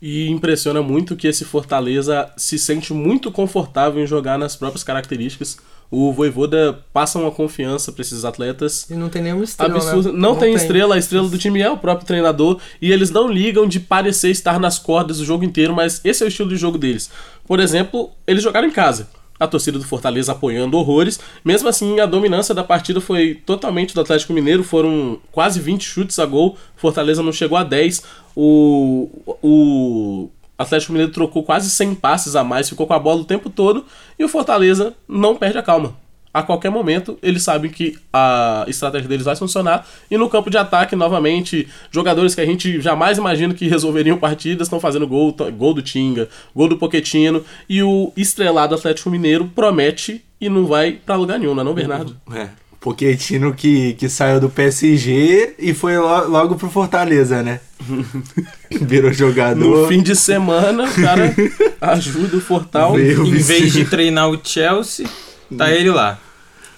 [0.08, 5.58] E impressiona muito que esse Fortaleza se sente muito confortável em jogar nas próprias características.
[5.90, 8.88] O Voivoda passa uma confiança para esses atletas.
[8.88, 9.74] E não tem nenhuma estrela.
[9.74, 10.12] Absurdo.
[10.12, 10.18] Né?
[10.20, 12.60] Não, não tem, tem, estrela, a estrela do time é o próprio treinador.
[12.80, 16.26] E eles não ligam de parecer estar nas cordas o jogo inteiro, mas esse é
[16.26, 17.10] o estilo de jogo deles.
[17.44, 21.20] Por exemplo, eles jogaram em casa a torcida do Fortaleza apoiando horrores.
[21.44, 26.18] Mesmo assim, a dominância da partida foi totalmente do Atlético Mineiro, foram quase 20 chutes
[26.18, 28.02] a gol, Fortaleza não chegou a 10.
[28.34, 29.08] O,
[29.42, 33.50] o Atlético Mineiro trocou quase 100 passes a mais, ficou com a bola o tempo
[33.50, 33.84] todo.
[34.18, 36.05] E o Fortaleza não perde a calma
[36.36, 39.86] a qualquer momento eles sabem que a estratégia deles vai funcionar.
[40.10, 44.66] E no campo de ataque, novamente, jogadores que a gente jamais imagina que resolveriam partidas
[44.66, 47.42] estão fazendo gol, gol do Tinga, gol do Poquetino.
[47.66, 51.72] E o estrelado Atlético Mineiro promete e não vai para lugar nenhum, não é não,
[51.72, 52.14] Bernardo?
[52.30, 52.48] É.
[52.80, 57.60] Poquetino que, que saiu do PSG e foi lo, logo pro Fortaleza, né?
[58.82, 59.64] Virou jogador.
[59.64, 61.34] No fim de semana, o cara
[61.80, 62.92] ajuda o Fortal.
[62.92, 65.08] Veio em vez de treinar o Chelsea,
[65.56, 66.20] tá ele lá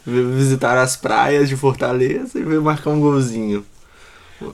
[0.08, 3.64] visitar as praias de Fortaleza e veio marcar um golzinho.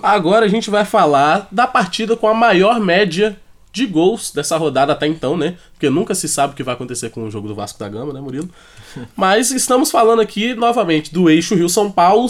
[0.03, 3.37] Agora a gente vai falar da partida com a maior média
[3.73, 5.57] de gols dessa rodada até então, né?
[5.73, 8.13] Porque nunca se sabe o que vai acontecer com o jogo do Vasco da Gama,
[8.13, 8.49] né, Murilo?
[9.17, 12.29] Mas estamos falando aqui novamente do eixo Rio-São Paulo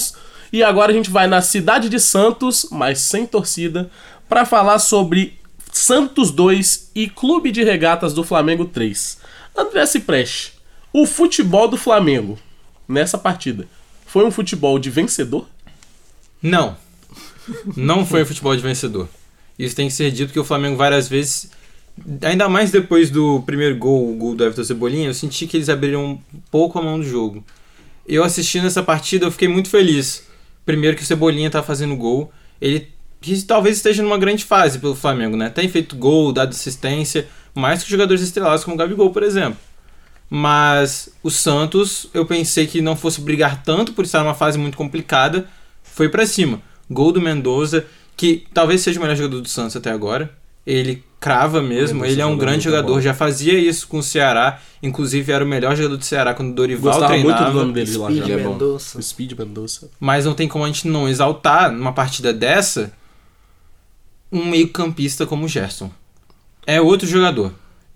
[0.53, 3.91] e agora a gente vai na cidade de Santos, mas sem torcida,
[4.29, 5.37] para falar sobre
[5.73, 9.19] Santos 2 e Clube de Regatas do Flamengo 3.
[9.57, 10.53] André Cipreste,
[10.93, 12.39] o futebol do Flamengo
[12.88, 13.66] nessa partida
[14.07, 15.49] foi um futebol de vencedor?
[16.40, 16.77] Não.
[17.77, 19.09] Não foi um futebol de vencedor.
[19.59, 21.51] Isso tem que ser dito que o Flamengo várias vezes,
[22.23, 25.68] ainda mais depois do primeiro gol, o gol do Everton Cebolinha, eu senti que eles
[25.68, 26.18] abriram um
[26.51, 27.44] pouco a mão do jogo.
[28.07, 30.27] Eu assistindo essa partida, eu fiquei muito feliz.
[30.66, 32.88] Primeiro que o Cebolinha tá fazendo gol, ele
[33.47, 35.49] talvez esteja numa grande fase pelo Flamengo, né?
[35.49, 39.59] Tem feito gol, dado assistência, mais que jogadores estrelados como o Gabigol, por exemplo.
[40.37, 44.77] Mas o Santos, eu pensei que não fosse brigar tanto por estar numa fase muito
[44.77, 45.47] complicada,
[45.85, 46.61] foi para cima.
[46.90, 50.37] Gol do Mendoza, que talvez seja o melhor jogador do Santos até agora.
[50.66, 54.61] Ele crava mesmo, Mendoza ele é um grande jogador, já fazia isso com o Ceará,
[54.83, 57.40] inclusive era o melhor jogador do Ceará quando o Dorival Gostava treinava.
[57.42, 58.37] muito do nome dele lá, Speed já.
[58.37, 59.03] Mendoza.
[59.03, 59.90] Speed Mendoza.
[60.01, 62.92] Mas não tem como a gente não exaltar numa partida dessa
[64.33, 65.92] um meio-campista como o Gerson.
[66.66, 67.53] É outro jogador.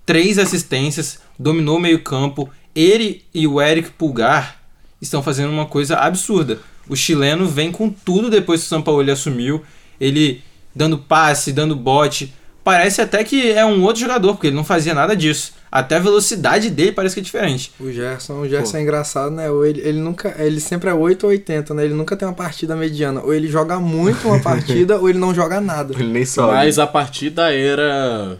[0.09, 2.49] Três assistências, dominou o meio-campo.
[2.75, 4.57] Ele e o Eric Pulgar
[5.03, 6.61] estão fazendo uma coisa absurda.
[6.89, 9.63] O chileno vem com tudo depois que o São Paulo assumiu.
[10.01, 10.43] Ele
[10.75, 12.33] dando passe, dando bote.
[12.65, 15.53] Parece até que é um outro jogador, porque ele não fazia nada disso.
[15.71, 17.71] Até a velocidade dele parece que é diferente.
[17.79, 18.79] O Gerson, o Gerson Pô.
[18.79, 19.51] é engraçado, né?
[19.51, 21.85] Ou ele, ele nunca, ele sempre é 8 ou 80, né?
[21.85, 23.21] Ele nunca tem uma partida mediana.
[23.23, 25.93] Ou ele joga muito uma partida, ou ele não joga nada.
[25.93, 26.55] Ele nem sobe.
[26.55, 28.39] Mas a partida era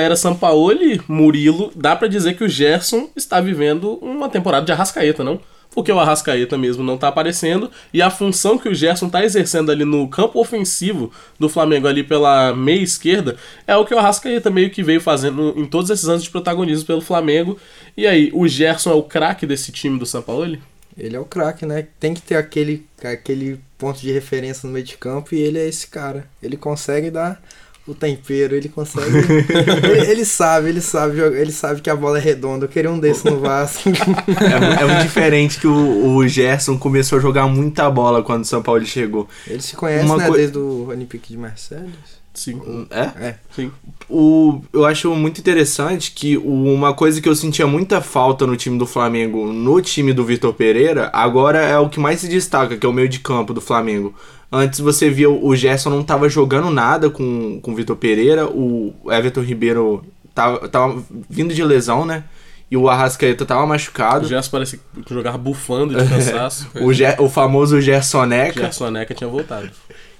[0.00, 5.24] era Sampaoli, Murilo, dá para dizer que o Gerson está vivendo uma temporada de Arrascaeta,
[5.24, 5.40] não?
[5.70, 9.70] Porque o Arrascaeta mesmo não tá aparecendo e a função que o Gerson tá exercendo
[9.70, 14.50] ali no campo ofensivo do Flamengo ali pela meia esquerda é o que o Arrascaeta
[14.50, 17.58] meio que veio fazendo em todos esses anos de protagonismo pelo Flamengo.
[17.96, 20.60] E aí, o Gerson é o craque desse time do Sampaoli?
[20.96, 21.86] Ele é o craque, né?
[22.00, 25.68] Tem que ter aquele, aquele ponto de referência no meio de campo e ele é
[25.68, 26.28] esse cara.
[26.42, 27.40] Ele consegue dar
[27.88, 29.08] o tempero, ele consegue.
[29.08, 32.66] ele, ele, sabe, ele sabe, ele sabe que a bola é redonda.
[32.66, 33.88] Eu queria um desse no Vasco.
[33.88, 38.46] é, é, muito diferente que o, o Gerson começou a jogar muita bola quando o
[38.46, 39.26] São Paulo chegou.
[39.46, 40.34] Ele se conhece, Uma né, co...
[40.34, 41.88] desde o Olympique de Marseille.
[42.34, 42.86] Sim.
[42.90, 43.26] É?
[43.26, 43.34] É.
[43.50, 43.72] Sim.
[44.08, 48.78] O, eu acho muito interessante que uma coisa que eu sentia muita falta no time
[48.78, 52.86] do Flamengo, no time do Vitor Pereira, agora é o que mais se destaca, que
[52.86, 54.14] é o meio de campo do Flamengo.
[54.50, 58.94] Antes você via o Gerson não estava jogando nada com, com o Vitor Pereira, o
[59.06, 60.02] Everton Ribeiro
[60.34, 62.24] tava, tava vindo de lesão, né?
[62.70, 64.26] E o Arrascaeta tava machucado.
[64.26, 66.68] O Gerson parece que jogava bufando de cansaço.
[66.80, 68.62] o, Ger, o famoso Gersoneca.
[68.62, 69.70] Gersoneca tinha voltado.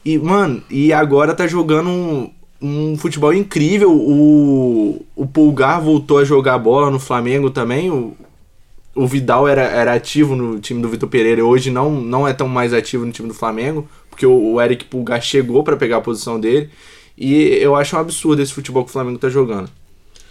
[0.05, 3.93] E, mano, e agora tá jogando um, um futebol incrível.
[3.93, 7.91] O, o Pulgar voltou a jogar bola no Flamengo também.
[7.91, 8.17] O,
[8.95, 11.45] o Vidal era, era ativo no time do Vitor Pereira.
[11.45, 13.87] Hoje não, não é tão mais ativo no time do Flamengo.
[14.19, 16.69] Porque o, Eric Pulgar chegou para pegar a posição dele.
[17.17, 19.71] E eu acho um absurdo esse futebol que o Flamengo tá jogando.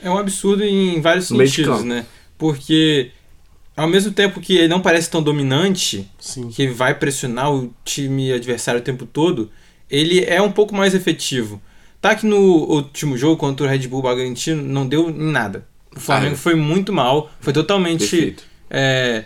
[0.01, 2.05] É um absurdo em vários No sentidos, né?
[2.37, 3.11] Porque
[3.77, 6.49] ao mesmo tempo que ele não parece tão dominante, Sim.
[6.49, 9.49] que vai pressionar o time adversário o tempo todo,
[9.89, 11.61] ele é um pouco mais efetivo.
[12.01, 15.65] Tá que no último jogo contra o Red Bull Bragantino não deu em nada.
[15.95, 16.37] O Flamengo Ah, é.
[16.37, 18.43] foi muito mal, foi totalmente Perfeito.
[18.69, 19.23] é,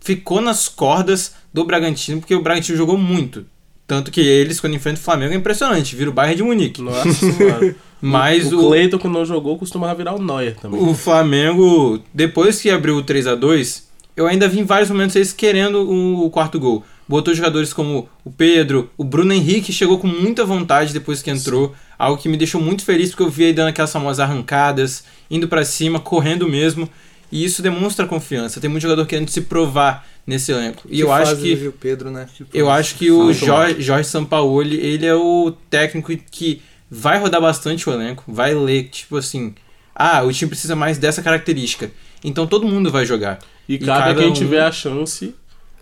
[0.00, 3.46] ficou nas cordas do Bragantino, porque o Bragantino jogou muito.
[3.92, 6.80] Tanto que eles, quando enfrentam o Flamengo, é impressionante, vira o Bayern de Munique.
[6.80, 7.76] Nossa senhora.
[8.00, 10.80] Mas o, o, Cleiton, que não jogou, costumava virar o Neuer também.
[10.80, 15.14] o Flamengo, depois que abriu o 3 a 2 eu ainda vi em vários momentos
[15.14, 16.82] eles querendo o, o quarto gol.
[17.06, 21.74] Botou jogadores como o Pedro, o Bruno Henrique chegou com muita vontade depois que entrou,
[21.98, 25.48] algo que me deixou muito feliz porque eu vi ele dando aquelas famosas arrancadas, indo
[25.48, 26.88] pra cima, correndo mesmo,
[27.30, 28.58] e isso demonstra confiança.
[28.58, 30.82] Tem muito jogador querendo se provar nesse elenco.
[30.88, 32.26] E Que eu acho que Pedro, né?
[32.54, 37.40] eu acho que o Muito Jorge, Jorge Sampaoli, ele é o técnico que vai rodar
[37.40, 39.54] bastante o elenco, vai ler, tipo assim,
[39.94, 41.90] ah, o time precisa mais dessa característica.
[42.22, 43.38] Então todo mundo vai jogar.
[43.68, 45.34] E E cada quem um- tiver a chance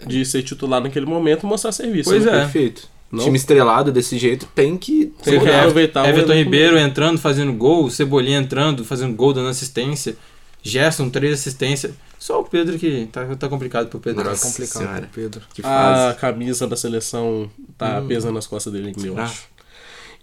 [0.07, 2.09] de ser titular naquele momento mostrar serviço.
[2.11, 2.37] Pois né?
[2.37, 2.41] é.
[2.41, 2.89] Perfeito.
[3.13, 3.25] Não?
[3.25, 5.07] Time estrelado desse jeito tem que.
[5.23, 9.49] Tem que Ever- aproveitar o Everton Ribeiro entrando, fazendo gol, Cebolinha entrando, fazendo gol, dando
[9.49, 10.17] assistência.
[10.63, 11.93] Gerson, três assistências.
[12.21, 14.23] Só o Pedro que tá, tá complicado pro Pedro.
[14.23, 14.47] Nossa.
[14.47, 15.01] É complicado Senhora.
[15.01, 15.43] pro Pedro.
[15.55, 16.19] Que A fase.
[16.19, 18.07] camisa da seleção tá Hum.
[18.07, 19.23] pesando nas costas dele eu Ah.
[19.25, 19.45] acho.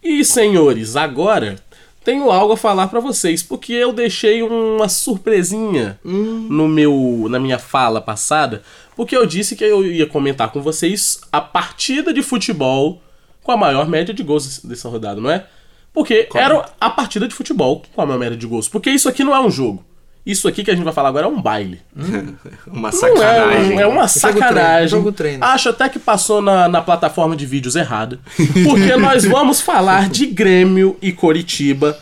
[0.04, 1.56] E, senhores, agora
[2.04, 6.48] tenho algo a falar pra vocês, porque eu deixei uma surpresinha Hum.
[6.50, 8.62] no meu na minha fala passada,
[8.96, 13.02] porque eu disse que eu ia comentar com vocês a partida de futebol
[13.44, 15.48] com a maior média de gols dessa rodada, não é?
[15.92, 18.70] Porque era a partida de futebol com a maior média de gols.
[18.70, 19.84] Porque isso aqui não é um jogo.
[20.30, 21.80] Isso aqui que a gente vai falar agora é um baile.
[22.68, 23.76] Uma Não é, sacanagem.
[23.76, 24.88] um- é uma sacanagem.
[24.90, 25.44] jogo treino.
[25.46, 28.20] Acho até que passou na, na plataforma de vídeos errada.
[28.66, 31.98] Porque nós vamos falar de Grêmio e Coritiba.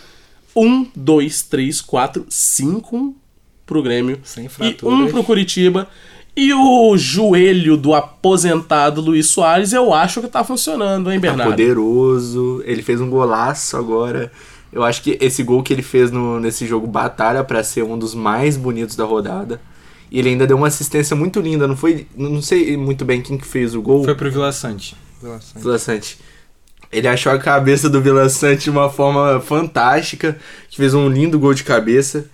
[0.55, 3.15] Um, dois, três, quatro, cinco
[3.65, 4.19] pro Grêmio.
[4.23, 4.99] Sem E fraturas.
[4.99, 5.87] um pro Curitiba.
[6.37, 11.51] E o joelho do aposentado Luiz Soares, eu acho que tá funcionando, hein, Tá Bernardo?
[11.51, 12.61] poderoso.
[12.65, 14.31] Ele fez um golaço agora.
[14.75, 17.97] Eu acho que esse gol que ele fez no, nesse jogo batalha pra ser um
[17.97, 19.61] dos mais bonitos da rodada.
[20.11, 21.65] E ele ainda deu uma assistência muito linda.
[21.65, 22.05] Não foi.
[22.13, 24.03] Não sei muito bem quem que fez o gol.
[24.03, 24.97] Foi pro Vila Sante.
[25.55, 26.19] Vila Sante.
[26.91, 30.37] Ele achou a cabeça do Vila Sante de uma forma fantástica,
[30.69, 32.25] que fez um lindo gol de cabeça.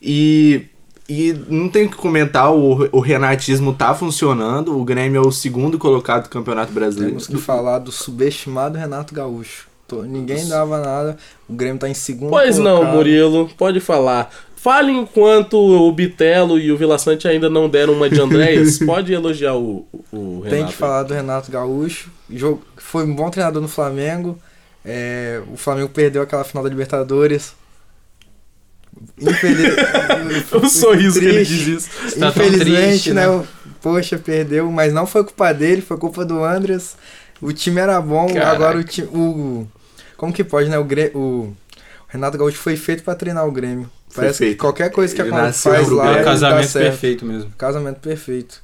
[0.00, 0.64] E,
[1.06, 4.78] e não tem o que comentar, o, o renatismo tá funcionando.
[4.78, 7.16] O Grêmio é o segundo colocado do Campeonato Brasileiro.
[7.16, 9.71] Temos que falar do subestimado Renato Gaúcho.
[9.96, 11.16] Tô- Ninguém dava nada.
[11.48, 12.94] O Grêmio tá em segundo Pois não, colocado.
[12.96, 14.30] Murilo, pode falar.
[14.56, 18.78] Fale enquanto o Bitelo e o Vila Sante ainda não deram uma de Andréas.
[18.86, 20.50] pode elogiar o, o Renato.
[20.50, 22.10] Tem que falar do Renato Gaúcho.
[22.30, 24.38] Jogo, foi um bom treinador no Flamengo.
[24.84, 27.54] É, o Flamengo perdeu aquela final da Libertadores.
[29.20, 29.74] Infeliz...
[30.52, 31.64] O sorriso que ele Triste.
[31.64, 32.18] diz isso.
[32.20, 33.26] Tá Infelizmente, triste, né?
[33.26, 33.28] né?
[33.28, 33.46] o-
[33.80, 36.94] Poxa, perdeu, mas não foi culpa dele, foi culpa do Andreas.
[37.40, 38.50] O time era bom, Caraca.
[38.52, 39.08] agora o time.
[39.08, 39.66] O,
[40.22, 40.78] como que pode, né?
[40.78, 41.52] O, Grê- o
[42.06, 43.90] Renato Gaúcho foi feito pra treinar o Grêmio.
[44.08, 44.60] Foi Parece que feito.
[44.60, 46.04] qualquer coisa que acontece faz lá.
[46.06, 46.90] É o ele dá casamento certo.
[46.90, 47.50] perfeito mesmo.
[47.58, 48.62] Casamento perfeito.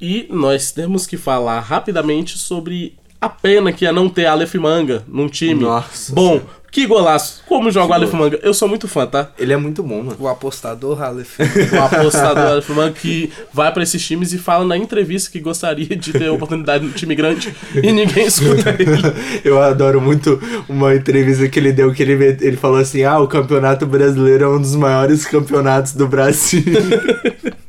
[0.00, 5.02] E nós temos que falar rapidamente sobre a pena que é não ter Aleph Manga
[5.08, 5.62] num time.
[5.62, 7.42] Nossa Bom, que golaço.
[7.48, 8.38] Como joga o Aleph Manga?
[8.42, 9.30] Eu sou muito fã, tá?
[9.38, 10.16] Ele é muito bom, mano.
[10.18, 11.38] O apostador Aleph.
[11.72, 15.96] O apostador Aleph Manga que vai pra esses times e fala na entrevista que gostaria
[15.96, 19.02] de ter oportunidade no time grande e ninguém escuta ele.
[19.44, 23.26] Eu adoro muito uma entrevista que ele deu que ele, ele falou assim: ah, o
[23.26, 26.62] campeonato brasileiro é um dos maiores campeonatos do Brasil.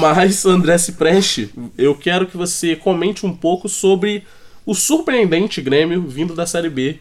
[0.00, 4.24] Mas, André Cipreste, eu quero que você comente um pouco sobre
[4.64, 6.98] o surpreendente Grêmio vindo da Série B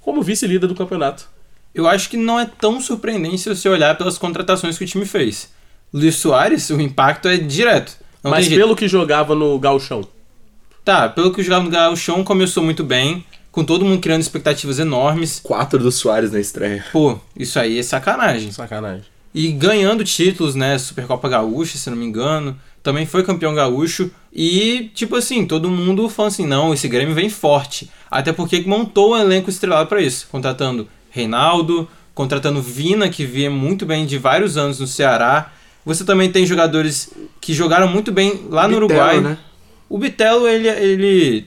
[0.00, 1.28] como vice-líder do campeonato.
[1.74, 5.04] Eu acho que não é tão surpreendente se você olhar pelas contratações que o time
[5.04, 5.50] fez.
[5.92, 7.96] Luiz Soares, o impacto é direto.
[8.22, 10.06] Não Mas pelo que jogava no Gauchão.
[10.84, 15.40] Tá, pelo que jogava no Gauchão, começou muito bem, com todo mundo criando expectativas enormes.
[15.42, 16.84] Quatro do Soares na estreia.
[16.92, 18.50] Pô, isso aí é sacanagem.
[18.50, 19.04] Sacanagem.
[19.34, 20.76] E ganhando títulos, né?
[20.78, 22.58] Supercopa Gaúcha, se não me engano.
[22.82, 24.10] Também foi campeão gaúcho.
[24.32, 27.90] E, tipo assim, todo mundo falando assim: não, esse Grêmio vem forte.
[28.10, 30.26] Até porque montou um elenco estrelado pra isso.
[30.30, 35.52] Contratando Reinaldo, contratando Vina, que via muito bem de vários anos no Ceará.
[35.84, 39.20] Você também tem jogadores que jogaram muito bem lá no Bitelo, Uruguai.
[39.20, 39.38] né?
[39.88, 41.46] O Bitelo, ele, ele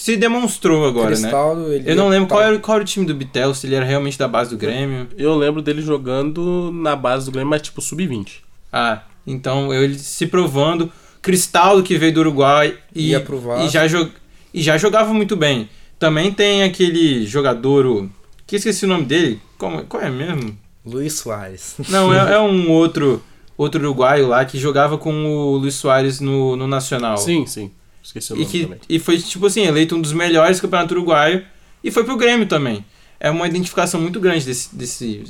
[0.00, 1.16] se demonstrou agora, né?
[1.16, 3.74] Cristaldo, ele Eu não lembro qual era, qual era o time do Bitel, se ele
[3.74, 5.08] era realmente da base do Grêmio.
[5.16, 8.36] Eu lembro dele jogando na base do Grêmio, mas tipo sub-20.
[8.72, 10.90] Ah, então ele se provando.
[11.20, 13.66] Cristaldo que veio do Uruguai e, Ia pro Vasco.
[13.66, 14.10] e, já, jo-
[14.54, 15.68] e já jogava muito bem.
[15.98, 18.08] Também tem aquele jogador, o-
[18.46, 20.56] que esqueci o nome dele, Como, qual é mesmo?
[20.86, 21.74] Luiz Soares.
[21.90, 23.20] Não, é, é um outro
[23.56, 27.16] outro uruguaio lá que jogava com o Luiz Soares no, no Nacional.
[27.18, 27.72] Sim, sim.
[28.02, 28.78] Esqueci o E, nome que, também.
[28.88, 31.44] e foi, tipo assim, eleito um dos melhores do campeonato uruguaio.
[31.82, 32.84] E foi pro Grêmio também.
[33.20, 35.22] É uma identificação muito grande desse, desse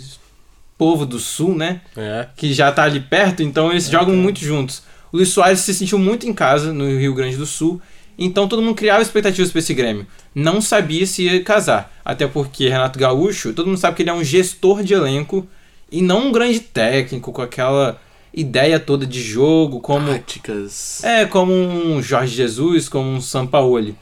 [0.76, 1.81] povo do sul, né?
[1.96, 2.28] É.
[2.37, 4.83] Que já tá ali perto, então eles jogam muito juntos.
[5.11, 7.81] O Luiz Soares se sentiu muito em casa no Rio Grande do Sul.
[8.18, 10.07] Então todo mundo criava expectativas pra esse Grêmio.
[10.35, 11.92] Não sabia se ia casar.
[12.04, 15.46] Até porque Renato Gaúcho, todo mundo sabe que ele é um gestor de elenco
[15.90, 18.00] e não um grande técnico com aquela
[18.38, 21.03] ideia toda de jogo, como Táticas.
[21.05, 23.96] é, como um Jorge Jesus, como um Sampaoli.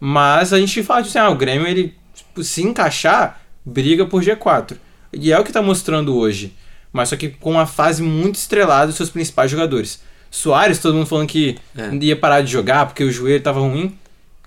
[0.00, 4.22] Mas a gente fala tipo assim, ah, o Grêmio, ele, tipo, se encaixar, briga por
[4.22, 4.76] G4.
[5.12, 6.52] E é o que tá mostrando hoje.
[6.92, 10.00] Mas só que com uma fase muito estrelada dos seus principais jogadores.
[10.30, 11.94] Soares, todo mundo falando que É.
[12.00, 13.96] ia parar de jogar porque o joelho tava ruim.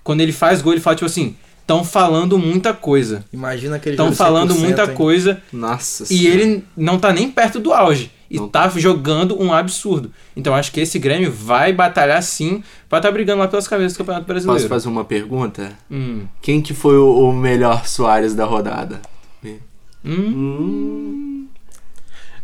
[0.04, 3.24] Quando ele faz gol, ele fala tipo assim, estão falando muita coisa.
[3.32, 4.94] Imagina aquele Estão falando 100%, muita hein?
[4.94, 6.40] coisa Nossa e senhora.
[6.40, 8.10] ele não tá nem perto do auge.
[8.30, 8.48] E Não.
[8.48, 10.12] tá jogando um absurdo.
[10.36, 13.98] Então acho que esse Grêmio vai batalhar sim pra tá brigando lá pelas cabeças do
[13.98, 14.68] Campeonato Posso Brasileiro.
[14.68, 15.72] fazer uma pergunta?
[15.90, 16.26] Hum.
[16.42, 19.00] Quem que foi o, melhor Soares da rodada?
[20.04, 21.46] Hum.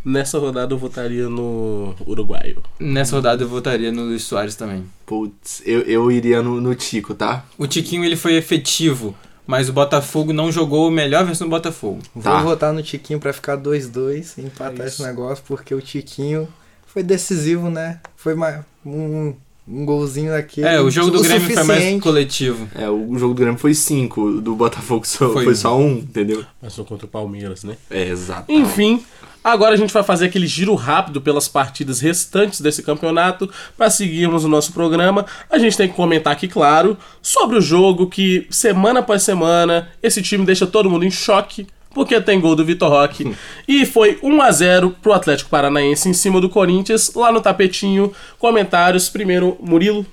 [0.03, 2.61] Nessa rodada eu votaria no uruguaio.
[2.79, 4.85] Nessa rodada eu votaria no Luiz Soares também.
[5.05, 7.43] Putz, eu, eu iria no, no Tico, tá?
[7.57, 9.15] O Tiquinho ele foi efetivo,
[9.47, 11.99] mas o Botafogo não jogou a melhor versão do Botafogo.
[12.13, 12.41] Vou Tá.
[12.41, 16.47] votar no Tiquinho pra ficar 2-2 e empatar esse negócio, porque o Tiquinho
[16.87, 17.99] foi decisivo, né?
[18.15, 19.33] Foi mais um,
[19.67, 20.67] um golzinho daquele.
[20.67, 22.01] É, o jogo do Grêmio foi mais suficiente.
[22.03, 22.67] coletivo.
[22.75, 26.43] É, o jogo do Grêmio foi 5, do Botafogo só, Foi foi, só um, entendeu?
[26.61, 27.75] Mas foi contra o Palmeiras, né?
[27.89, 28.51] É, exato.
[28.51, 29.03] Enfim,
[29.51, 34.43] agora a gente vai fazer aquele giro rápido pelas partidas restantes desse campeonato para seguirmos
[34.43, 35.25] o nosso programa.
[35.49, 40.21] A gente tem que comentar aqui, claro, sobre o jogo que semana após semana esse
[40.21, 41.67] time deixa todo mundo em choque.
[41.91, 43.33] Porque tem gol do Vitor Roque.
[43.65, 48.11] e foi 1 a 0 pro Atlético Paranaense em cima do Corinthians, lá no tapetinho.
[48.37, 49.07] Comentários.
[49.07, 50.05] Primeiro, Murilo.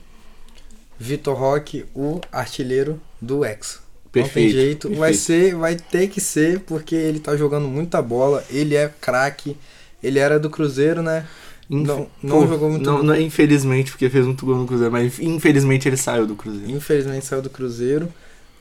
[0.96, 3.44] Vitor Roque, o artilheiro do
[4.14, 4.20] Ex.
[4.20, 4.90] não tem Perfeito, jeito.
[4.94, 5.16] Vai perfeito.
[5.16, 8.44] ser, vai ter que ser, porque ele tá jogando muita bola.
[8.50, 9.56] Ele é craque.
[10.02, 11.26] Ele era do Cruzeiro, né?
[11.70, 14.92] Inf- Não, não Pô, jogou muito não, não infelizmente, porque fez muito gol no Cruzeiro,
[14.92, 16.70] mas infelizmente ele saiu do Cruzeiro.
[16.70, 18.12] Infelizmente saiu do Cruzeiro.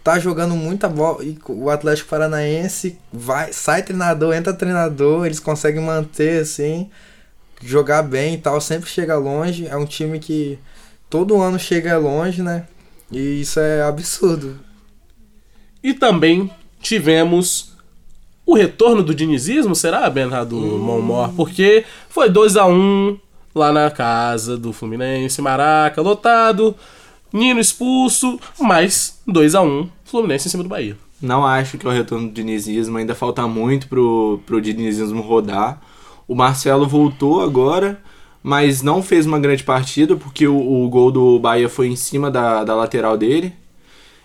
[0.04, 1.24] Tá jogando muita bola.
[1.24, 6.90] E o Atlético Paranaense vai, sai treinador, entra treinador, eles conseguem manter assim,
[7.64, 9.68] jogar bem e tal, sempre chega longe.
[9.68, 10.60] É um time que
[11.10, 12.68] todo ano chega longe, né?
[13.12, 14.60] E isso é absurdo.
[15.84, 17.72] E também tivemos
[18.46, 21.30] o retorno do dinizismo, será, Bernardo Monmor?
[21.34, 23.18] Porque foi 2 a 1
[23.54, 26.76] lá na casa do Fluminense, Maraca, lotado,
[27.32, 30.98] Nino expulso, mas 2 a 1 Fluminense em cima do Bahia.
[31.22, 35.80] Não acho que é o retorno do dinizismo, ainda falta muito pro, pro dinizismo rodar.
[36.28, 38.02] O Marcelo voltou agora,
[38.42, 42.32] mas não fez uma grande partida, porque o, o gol do Bahia foi em cima
[42.32, 43.54] da, da lateral dele.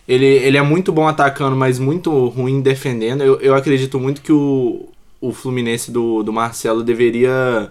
[0.09, 3.23] Ele, ele é muito bom atacando, mas muito ruim defendendo.
[3.23, 4.89] Eu, eu acredito muito que o,
[5.21, 7.71] o Fluminense do, do Marcelo deveria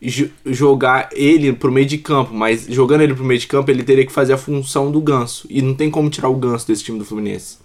[0.00, 3.82] jo- jogar ele pro meio de campo, mas jogando ele pro meio de campo, ele
[3.84, 5.46] teria que fazer a função do Ganso.
[5.50, 7.58] E não tem como tirar o Ganso desse time do Fluminense.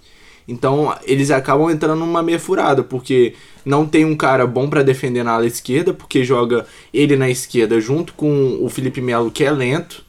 [0.47, 3.33] Então, eles acabam entrando numa meia furada, porque
[3.65, 7.79] não tem um cara bom pra defender na ala esquerda, porque joga ele na esquerda
[7.81, 10.05] junto com o Felipe Melo, que é lento.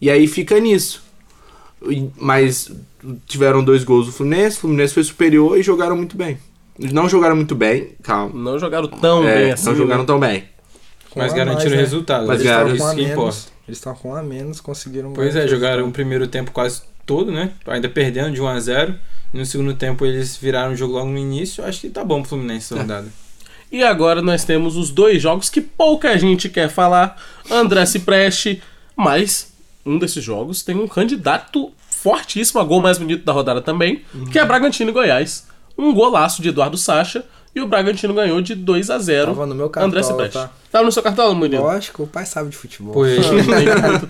[0.00, 1.02] E aí fica nisso.
[2.16, 2.70] Mas
[3.26, 6.38] tiveram dois gols do Fluminense, o Fluminense foi superior e jogaram muito bem.
[6.78, 8.32] Eles não jogaram muito bem, calma.
[8.34, 9.66] Não jogaram tão É, bem assim.
[9.66, 10.06] não jogaram né?
[10.06, 10.44] tão bem.
[11.10, 11.82] Com Mas a garantiram mais, o né?
[11.82, 12.26] resultado.
[12.26, 13.12] Mas estavam com isso a que menos.
[13.12, 13.38] importa.
[13.68, 15.12] Eles estavam com um a menos, conseguiram.
[15.12, 17.50] Pois é, jogaram o primeiro tempo quase todo, né?
[17.66, 18.94] Ainda perdendo de 1 a 0
[19.34, 21.62] E no segundo tempo eles viraram o jogo logo no início.
[21.64, 23.08] Acho que tá bom pro Fluminense essa rodada.
[23.70, 27.16] E agora nós temos os dois jogos que pouca gente quer falar.
[27.50, 28.62] André se preste,
[28.96, 29.52] mas
[29.84, 31.70] um desses jogos tem um candidato
[32.02, 35.46] fortíssimo a gol mais bonito da rodada também, que é Bragantino e Goiás.
[35.78, 37.24] Um golaço de Eduardo Sacha
[37.54, 40.32] e o Bragantino ganhou de 2 a 0 Tava no meu André cartola, preste.
[40.34, 40.50] tá?
[40.70, 41.62] Tava no seu cartão, Murilo?
[41.62, 42.92] Lógico, o pai sabe de futebol.
[42.92, 43.16] Pô, é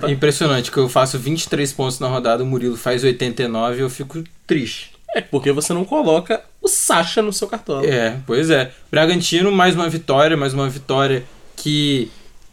[0.01, 0.11] tá?
[0.11, 4.25] impressionante que eu faço 23 pontos na rodada, o Murilo faz 89 e eu fico
[4.47, 4.93] triste.
[5.15, 7.83] É porque você não coloca o Sacha no seu cartão.
[7.83, 8.73] É, pois é.
[8.91, 11.25] Bragantino, mais uma vitória, mais uma vitória
[11.57, 12.11] que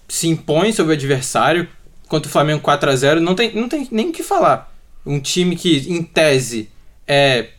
[0.10, 1.66] se impõe sobre o adversário.
[2.10, 4.70] Contra o Flamengo 4 a 0 não tem, não tem nem o que falar.
[5.06, 6.70] Um time que, em tese,
[7.08, 7.50] é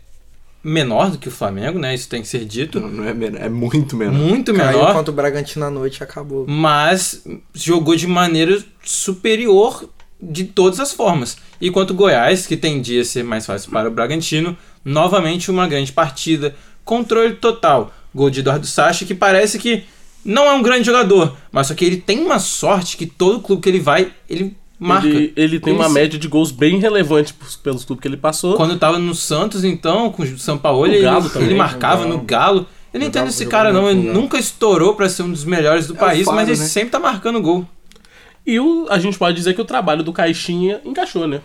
[0.63, 1.95] menor do que o Flamengo, né?
[1.95, 2.79] Isso tem que ser dito.
[2.81, 4.13] Não, não é menor, é muito menor.
[4.15, 4.95] Muito Caiu menor.
[4.95, 6.47] contra o Bragantino à noite acabou.
[6.47, 7.25] mas
[7.55, 9.89] jogou de maneira superior
[10.23, 11.39] de todas as formas.
[11.61, 15.67] E quanto o Goiás, que tendia a ser mais fácil para o Bragantino, novamente uma
[15.67, 17.93] grande partida, controle total.
[18.15, 19.85] Gol de Eduardo Sacha, que parece que
[20.25, 23.63] não é um grande jogador, mas só que ele tem uma sorte que todo clube
[23.63, 25.07] que ele vai, ele marca.
[25.09, 28.57] Ele, ele tem uma média de gols bem relevante pros- pelos clubes que ele passou.
[28.57, 32.17] Quando tava no Santos, então, com o São Paulo, ele, Galo também, ele marcava no
[32.17, 32.61] no Galo.
[32.61, 32.67] Galo.
[32.93, 33.89] Eu não entendo Galo esse cara, não.
[33.89, 34.21] Ele Galo.
[34.21, 36.65] nunca estourou pra ser um dos melhores do o país, faro, mas ele né?
[36.67, 37.65] sempre tá marcando gol.
[38.47, 41.41] E o, a gente pode dizer que o trabalho do Caixinha encaixou, né?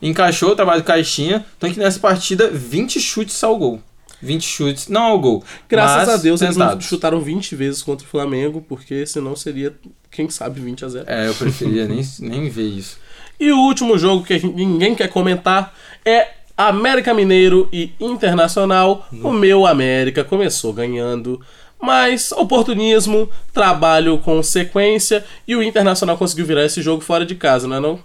[0.00, 3.80] encaixou o trabalho do Caixinha, tanto que nessa partida 20 chutes ao gol.
[4.22, 5.44] 20 chutes, não ao gol.
[5.68, 6.86] Graças a Deus eles não tentados.
[6.86, 9.74] chutaram 20 vezes contra o Flamengo, porque senão seria,
[10.10, 11.04] quem sabe, 20 a 0.
[11.08, 12.98] É, eu preferia nem, nem ver isso.
[13.38, 19.08] E o último jogo que ninguém quer comentar é América Mineiro e Internacional.
[19.12, 21.40] O meu América começou ganhando,
[21.80, 27.66] mas oportunismo, trabalho com sequência e o Internacional conseguiu virar esse jogo fora de casa,
[27.66, 28.04] não é não?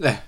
[0.00, 0.18] É.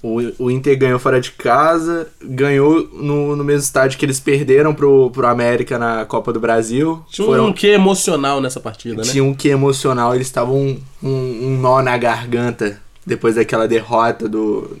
[0.00, 4.72] O, o Inter ganhou fora de casa, ganhou no, no mesmo estádio que eles perderam
[4.72, 7.04] pro, pro América na Copa do Brasil.
[7.10, 9.02] Tinha Foram- um que emocional nessa partida, né?
[9.02, 11.08] Tinha um que emocional, eles estavam um, um,
[11.48, 14.78] um nó na garganta depois daquela derrota do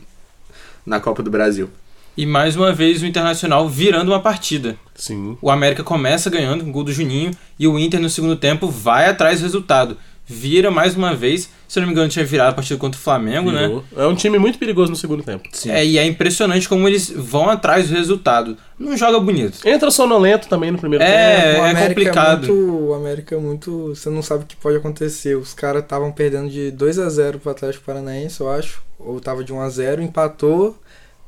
[0.86, 1.68] na Copa do Brasil.
[2.16, 4.76] E mais uma vez o Internacional virando uma partida.
[4.94, 5.36] Sim.
[5.40, 8.68] O América começa ganhando com o gol do Juninho e o Inter no segundo tempo
[8.68, 9.96] vai atrás do resultado.
[10.30, 13.02] Vira mais uma vez, se eu não me engano tinha virado a partida contra o
[13.02, 13.66] Flamengo, né?
[13.66, 13.84] Virou.
[13.96, 15.48] É um time muito perigoso no segundo tempo.
[15.66, 18.56] É, e é impressionante como eles vão atrás do resultado.
[18.78, 19.66] Não joga bonito.
[19.66, 21.60] Entra sonolento também no primeiro É, tempo.
[21.60, 22.46] o América complicado.
[22.46, 23.88] muito, o América é muito.
[23.94, 25.34] Você não sabe o que pode acontecer.
[25.36, 28.82] Os caras estavam perdendo de 2 a 0 pro Atlético Paranaense, eu acho.
[28.98, 30.78] Ou tava de 1 a 0 empatou.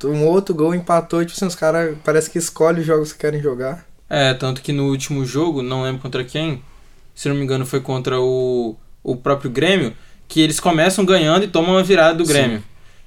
[0.05, 1.25] Um outro gol empatou.
[1.25, 3.87] Tipo assim, os caras parece que escolhem os jogos que querem jogar.
[4.11, 6.63] É, tanto que no último jogo, não lembro contra quem,
[7.15, 9.93] se não me engano foi contra o, o próprio Grêmio,
[10.29, 12.63] que eles começam ganhando e tomam uma virada do Grêmio.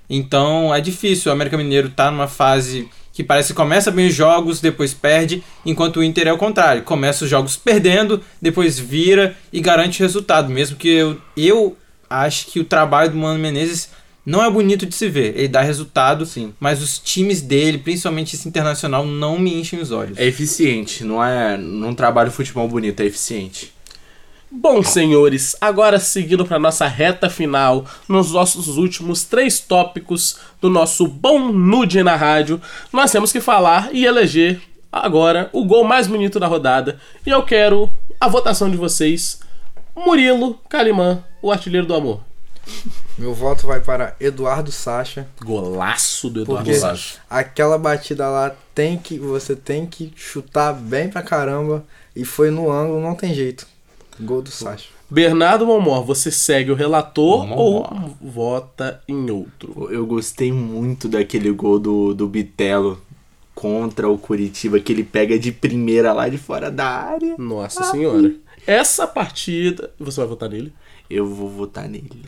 [0.10, 4.16] Então é difícil, o América Mineiro tá numa fase que parece que começa bem os
[4.16, 9.38] jogos, depois perde, enquanto o Inter é o contrário, começa os jogos perdendo, depois vira
[9.52, 11.78] e garante o resultado, mesmo que eu, eu
[12.10, 13.90] acho que o trabalho do Mano Menezes
[14.26, 16.54] não é bonito de se ver, ele dá resultado, Sim.
[16.60, 20.18] mas os times dele, principalmente esse internacional, não me enchem os olhos.
[20.18, 23.74] É eficiente, não é não trabalha futebol bonito, é eficiente.
[24.56, 31.08] Bom, senhores, agora seguindo para nossa reta final, nos nossos últimos três tópicos do nosso
[31.08, 36.40] bom nude na rádio, nós temos que falar e eleger agora o gol mais bonito
[36.40, 37.00] da rodada.
[37.26, 37.90] E eu quero
[38.22, 39.40] a votação de vocês.
[39.96, 42.22] Murilo Calimã, o artilheiro do amor.
[43.18, 45.28] Meu voto vai para Eduardo Sacha.
[45.44, 47.18] Golaço do Eduardo Sacha.
[47.28, 49.18] aquela batida lá tem que.
[49.18, 51.84] Você tem que chutar bem pra caramba.
[52.16, 53.73] E foi no ângulo, não tem jeito.
[54.20, 54.90] Gol do Sacha.
[55.10, 57.94] Bernardo Momor, você segue o relator Momor.
[57.94, 59.88] ou vota em outro?
[59.92, 63.00] Eu gostei muito daquele gol do, do Bitelo
[63.54, 67.36] contra o Curitiba, que ele pega de primeira lá de fora da área.
[67.38, 68.34] Nossa senhora.
[68.66, 69.92] Essa partida.
[70.00, 70.74] Você vai votar nele?
[71.10, 72.24] Eu vou votar nele.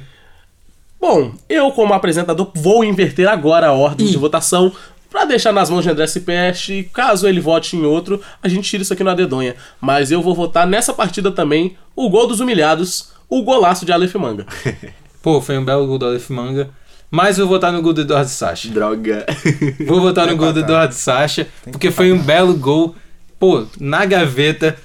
[0.99, 4.71] Bom, eu como apresentador vou inverter agora a ordem de votação
[5.15, 6.89] pra deixar nas mãos de André Cipeste.
[6.93, 9.55] Caso ele vote em outro, a gente tira isso aqui na dedonha.
[9.79, 14.13] Mas eu vou votar nessa partida também o gol dos humilhados, o golaço de Aleph
[14.15, 14.45] Manga.
[15.23, 16.69] Pô, foi um belo gol do Aleph Manga.
[17.09, 18.67] Mas eu vou votar no gol do Eduardo Sacha.
[18.67, 19.25] Droga.
[19.87, 20.59] Vou votar no gol do.
[20.59, 22.93] Eduardo Sacha, porque foi um belo gol.
[23.39, 24.75] Pô, na gaveta.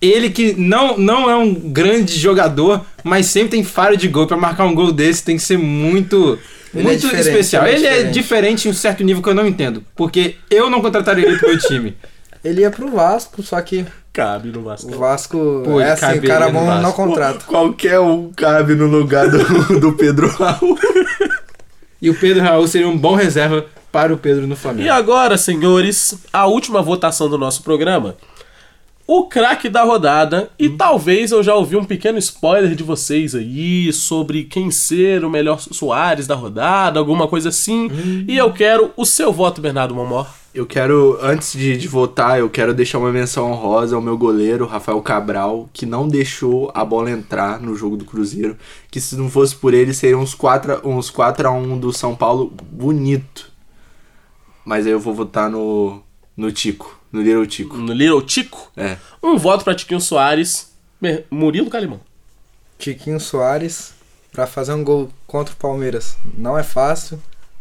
[0.00, 4.26] Ele que não, não é um grande jogador, mas sempre tem falha de gol.
[4.26, 6.36] Pra marcar um gol desse tem que ser muito,
[6.74, 7.66] Ele é muito diferente, especial.
[7.66, 8.12] ele é Ele é diferente.
[8.14, 9.84] diferente em um certo nível que eu não entendo.
[9.94, 11.96] Porque eu não contrataria ele pro meu time.
[12.44, 14.92] Ele ia pro Vasco, só que Cabe no Vasco.
[14.92, 17.44] o Vasco Pô, é assim, o cara bom não contrata.
[17.46, 19.38] Qualquer um cabe no lugar do,
[19.78, 20.76] do Pedro Raul.
[22.00, 24.90] E o Pedro Raul seria um bom reserva para o Pedro no E Flamengo.
[24.90, 28.16] agora, senhores, a última votação do nosso programa.
[29.06, 33.92] O craque da rodada, e talvez eu já ouvi um pequeno spoiler de vocês aí
[33.92, 37.88] sobre quem ser o melhor Soares da rodada, alguma coisa assim.
[38.28, 40.28] E eu quero o seu voto, Bernardo Momor.
[40.54, 44.66] Eu quero, antes de, de votar, eu quero deixar uma menção honrosa ao meu goleiro,
[44.66, 48.56] Rafael Cabral, que não deixou a bola entrar no jogo do Cruzeiro.
[48.90, 52.14] Que se não fosse por ele, seriam uns 4, uns 4 a 1 do São
[52.14, 53.50] Paulo bonito.
[54.64, 56.02] Mas aí eu vou votar no,
[56.36, 57.76] no Tico, no Little Tico.
[57.76, 58.72] No Little Tico.
[58.76, 58.96] É.
[59.22, 60.72] Um voto pra Tiquinho Soares.
[61.30, 62.00] Murilo Calimão.
[62.78, 63.92] Tiquinho Soares
[64.32, 67.20] pra fazer um gol contra o Palmeiras não é fácil.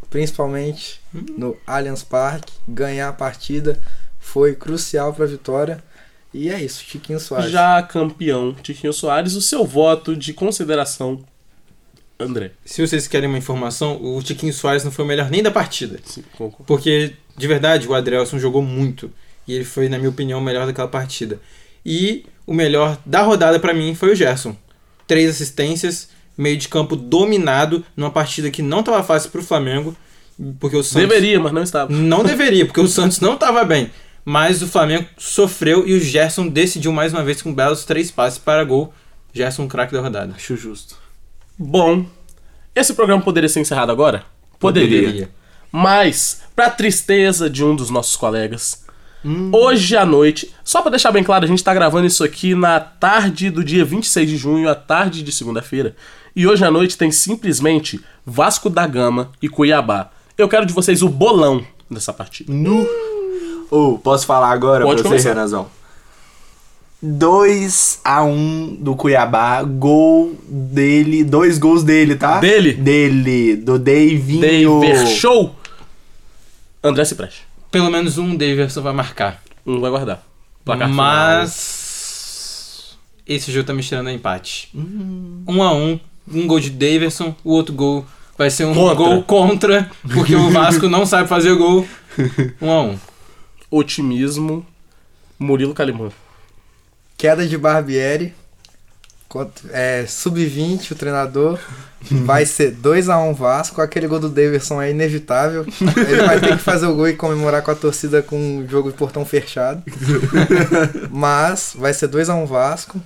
[0.10, 1.02] principalmente
[1.38, 2.54] no Allianz Parque.
[2.68, 3.82] Ganhar a partida
[4.20, 5.84] foi crucial para a vitória.
[6.34, 7.52] E é isso, Chiquinho Soares.
[7.52, 11.24] Já campeão, Tiquinho Soares, o seu voto de consideração,
[12.20, 12.52] André.
[12.64, 16.00] Se vocês querem uma informação, o Tiquinho Soares não foi o melhor nem da partida.
[16.06, 16.66] Sim, concordo.
[16.66, 19.12] Porque, de verdade, o Adrielson jogou muito.
[19.48, 21.40] E ele foi, na minha opinião, o melhor daquela partida.
[21.86, 24.56] E o melhor da rodada pra mim foi o Gerson.
[25.08, 29.96] Três assistências, meio de campo dominado, numa partida que não tava fácil pro Flamengo.
[30.60, 31.08] Porque o Santos.
[31.08, 31.92] Deveria, mas não estava.
[31.92, 33.92] Não deveria, porque o Santos não tava bem.
[34.24, 38.38] Mas o Flamengo sofreu e o Gerson decidiu mais uma vez com belos três passes
[38.38, 38.94] para gol.
[39.34, 40.34] Gerson, craque da rodada.
[40.36, 40.96] Acho justo.
[41.58, 42.06] Bom,
[42.76, 44.24] esse programa poderia ser encerrado agora?
[45.72, 48.86] Mas, pra tristeza de um dos nossos colegas,
[49.52, 52.80] hoje à noite, só pra deixar bem claro, a gente tá gravando isso aqui na
[52.80, 55.96] tarde do dia 26 de junho, à tarde de segunda-feira.
[56.36, 60.10] E hoje à noite tem simplesmente Vasco da Gama e Cuiabá.
[60.38, 62.52] Eu quero de vocês o bolão dessa partida.
[62.52, 62.88] Nu.
[63.70, 65.30] Ô, posso falar agora Pode pra você.
[65.30, 65.70] Renazão?
[67.04, 72.40] 2x1 do Cuiabá, gol dele, dois gols dele, tá?
[72.40, 72.74] Dele?
[72.74, 74.82] Dele, do Davinho.
[74.82, 75.56] Daver Show!
[76.84, 77.51] André se preste.
[77.72, 79.42] Pelo menos um Davidson vai marcar.
[79.66, 80.24] Um vai guardar.
[80.66, 81.06] Placar final.
[81.06, 82.98] Mas.
[83.26, 84.70] Esse jogo tá me tirando a empate.
[84.76, 86.00] Um a um,
[86.32, 88.06] um gol de Davidson, o outro gol
[88.38, 88.96] vai ser um Contra.
[88.96, 91.88] gol contra, porque o Vasco não sabe fazer gol.
[92.62, 93.00] Um a um.
[93.70, 94.66] Otimismo.
[95.40, 96.10] Murilo Calimã.
[97.18, 98.34] Queda de Barbieri.
[99.70, 101.58] É, Sub-20, o treinador.
[102.26, 103.82] Vai ser 2x1 Vasco.
[103.82, 105.66] Aquele gol do Davidson é inevitável.
[106.08, 108.92] Ele vai ter que fazer o gol e comemorar com a torcida com o jogo
[108.92, 109.84] de portão fechado.
[111.10, 113.00] Mas vai ser 2x1 Vasco.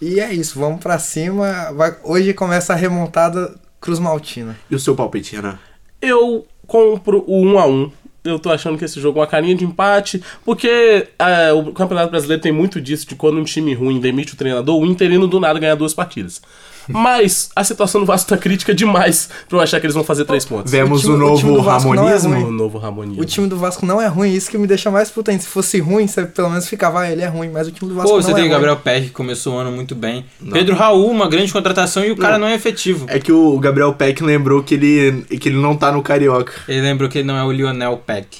[0.00, 1.72] E é isso, vamos pra cima.
[1.74, 4.56] Vai- Hoje começa a remontada Cruz Maltina.
[4.70, 5.58] E o seu palpite, Renan?
[6.00, 7.92] Eu compro o 1 a 1
[8.24, 12.10] Eu tô achando que esse jogo é uma carinha de empate, porque é, o Campeonato
[12.10, 15.38] Brasileiro tem muito disso, de quando um time ruim demite o treinador, o interino do
[15.40, 16.40] nada ganha duas partidas.
[16.88, 20.24] Mas a situação do Vasco tá crítica demais pra eu achar que eles vão fazer
[20.24, 20.70] três pontos.
[20.70, 22.34] Vemos time- o, o time novo do Vasco não é Ramonismo.
[22.34, 22.44] ruim.
[22.44, 23.22] O novo Ramonismo.
[23.22, 25.42] O time do Vasco não é ruim, isso que me deixa mais puto ainda.
[25.42, 27.94] Se fosse ruim, você pelo menos ficava, ah, ele é ruim, mas o time do
[27.96, 28.50] Vasco Pô, não você é tem o.
[28.50, 30.24] Gabriel Peck que começou o ano muito bem.
[30.52, 33.06] Pedro Raul, uma grande contratação e o cara não, é efetivo.
[33.08, 36.52] É que o Gabriel Peck lembrou que ele, que ele não tá no Carioca.
[36.68, 38.38] Ele lembrou que ele não é o Lionel Peck.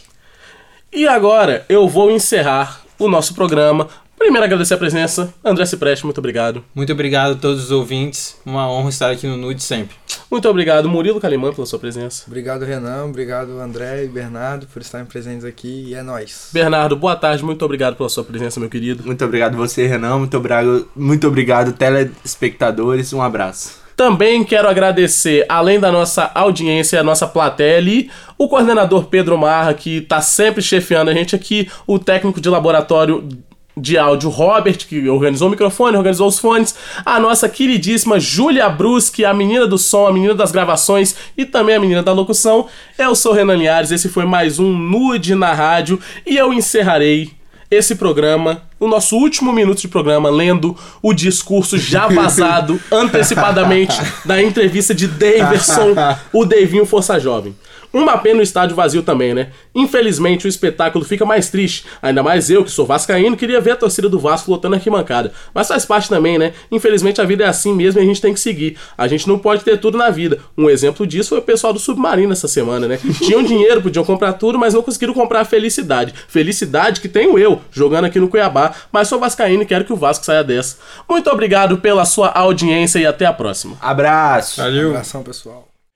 [0.93, 3.89] E agora eu vou encerrar o nosso programa.
[4.25, 5.35] Primeiro agradecer a presença.
[5.45, 6.65] André Cipreste, muito obrigado.
[6.75, 8.41] Muito obrigado a todos os ouvintes.
[8.45, 9.95] Uma honra estar aqui no Nude sempre.
[10.31, 12.25] Muito obrigado, Murilo Calimã, pela sua presença.
[12.27, 13.05] Obrigado, Renan.
[13.05, 15.89] Obrigado, André e Bernardo, por estarem presentes aqui.
[15.89, 16.49] E é nóis.
[16.55, 19.05] Bernardo, boa tarde, muito obrigado pela sua presença, meu querido.
[19.05, 20.17] Muito obrigado você, Renan.
[20.17, 23.13] Muito obrigado, muito obrigado telespectadores.
[23.13, 23.85] Um abraço.
[23.95, 29.75] Também quero agradecer, além da nossa audiência, a nossa plateia ali, o coordenador Pedro Marra,
[29.75, 33.29] que tá sempre chefiando a gente aqui, o técnico de laboratório
[33.77, 39.25] de áudio Robert, que organizou o microfone, organizou os fones, a nossa queridíssima Júlia Bruschi,
[39.25, 42.67] a menina do som, a menina das gravações e também a menina da locução.
[42.97, 47.33] Eu sou Renan Linhares, esse foi mais um Nude na Rádio e eu encerrarei
[47.71, 54.41] esse programa, o nosso último minuto de programa, lendo o discurso já vazado antecipadamente da
[54.41, 55.95] entrevista de Davidson,
[56.33, 57.55] o Davinho Força Jovem.
[57.95, 59.51] Uma pena o estádio vazio também, né?
[59.73, 61.85] Infelizmente o espetáculo fica mais triste.
[62.03, 65.33] Ainda mais eu, que sou vascaíno, queria ver a torcida do Vasco lotando a arquibancada.
[65.55, 66.53] Mas faz parte também, né?
[66.73, 68.77] Infelizmente a vida é assim mesmo e a gente tem que seguir.
[68.99, 70.41] A gente não pode ter tudo na vida.
[70.59, 72.99] Um exemplo disso foi o pessoal do Submarino essa semana, né?
[73.23, 76.13] Tinham dinheiro, podiam comprar tudo, mas não conseguiram comprar a felicidade.
[76.27, 79.97] Felicidade que tenho eu, jogando aqui no Cuiabá, mas sou vascaíno e quero que o
[79.97, 80.79] Vasco saia dessa.
[81.09, 83.77] Muito obrigado pela sua audiência e até a próxima.
[83.81, 84.61] Abraço.
[84.61, 84.91] Valeu.
[84.91, 85.74] Abração, pessoal.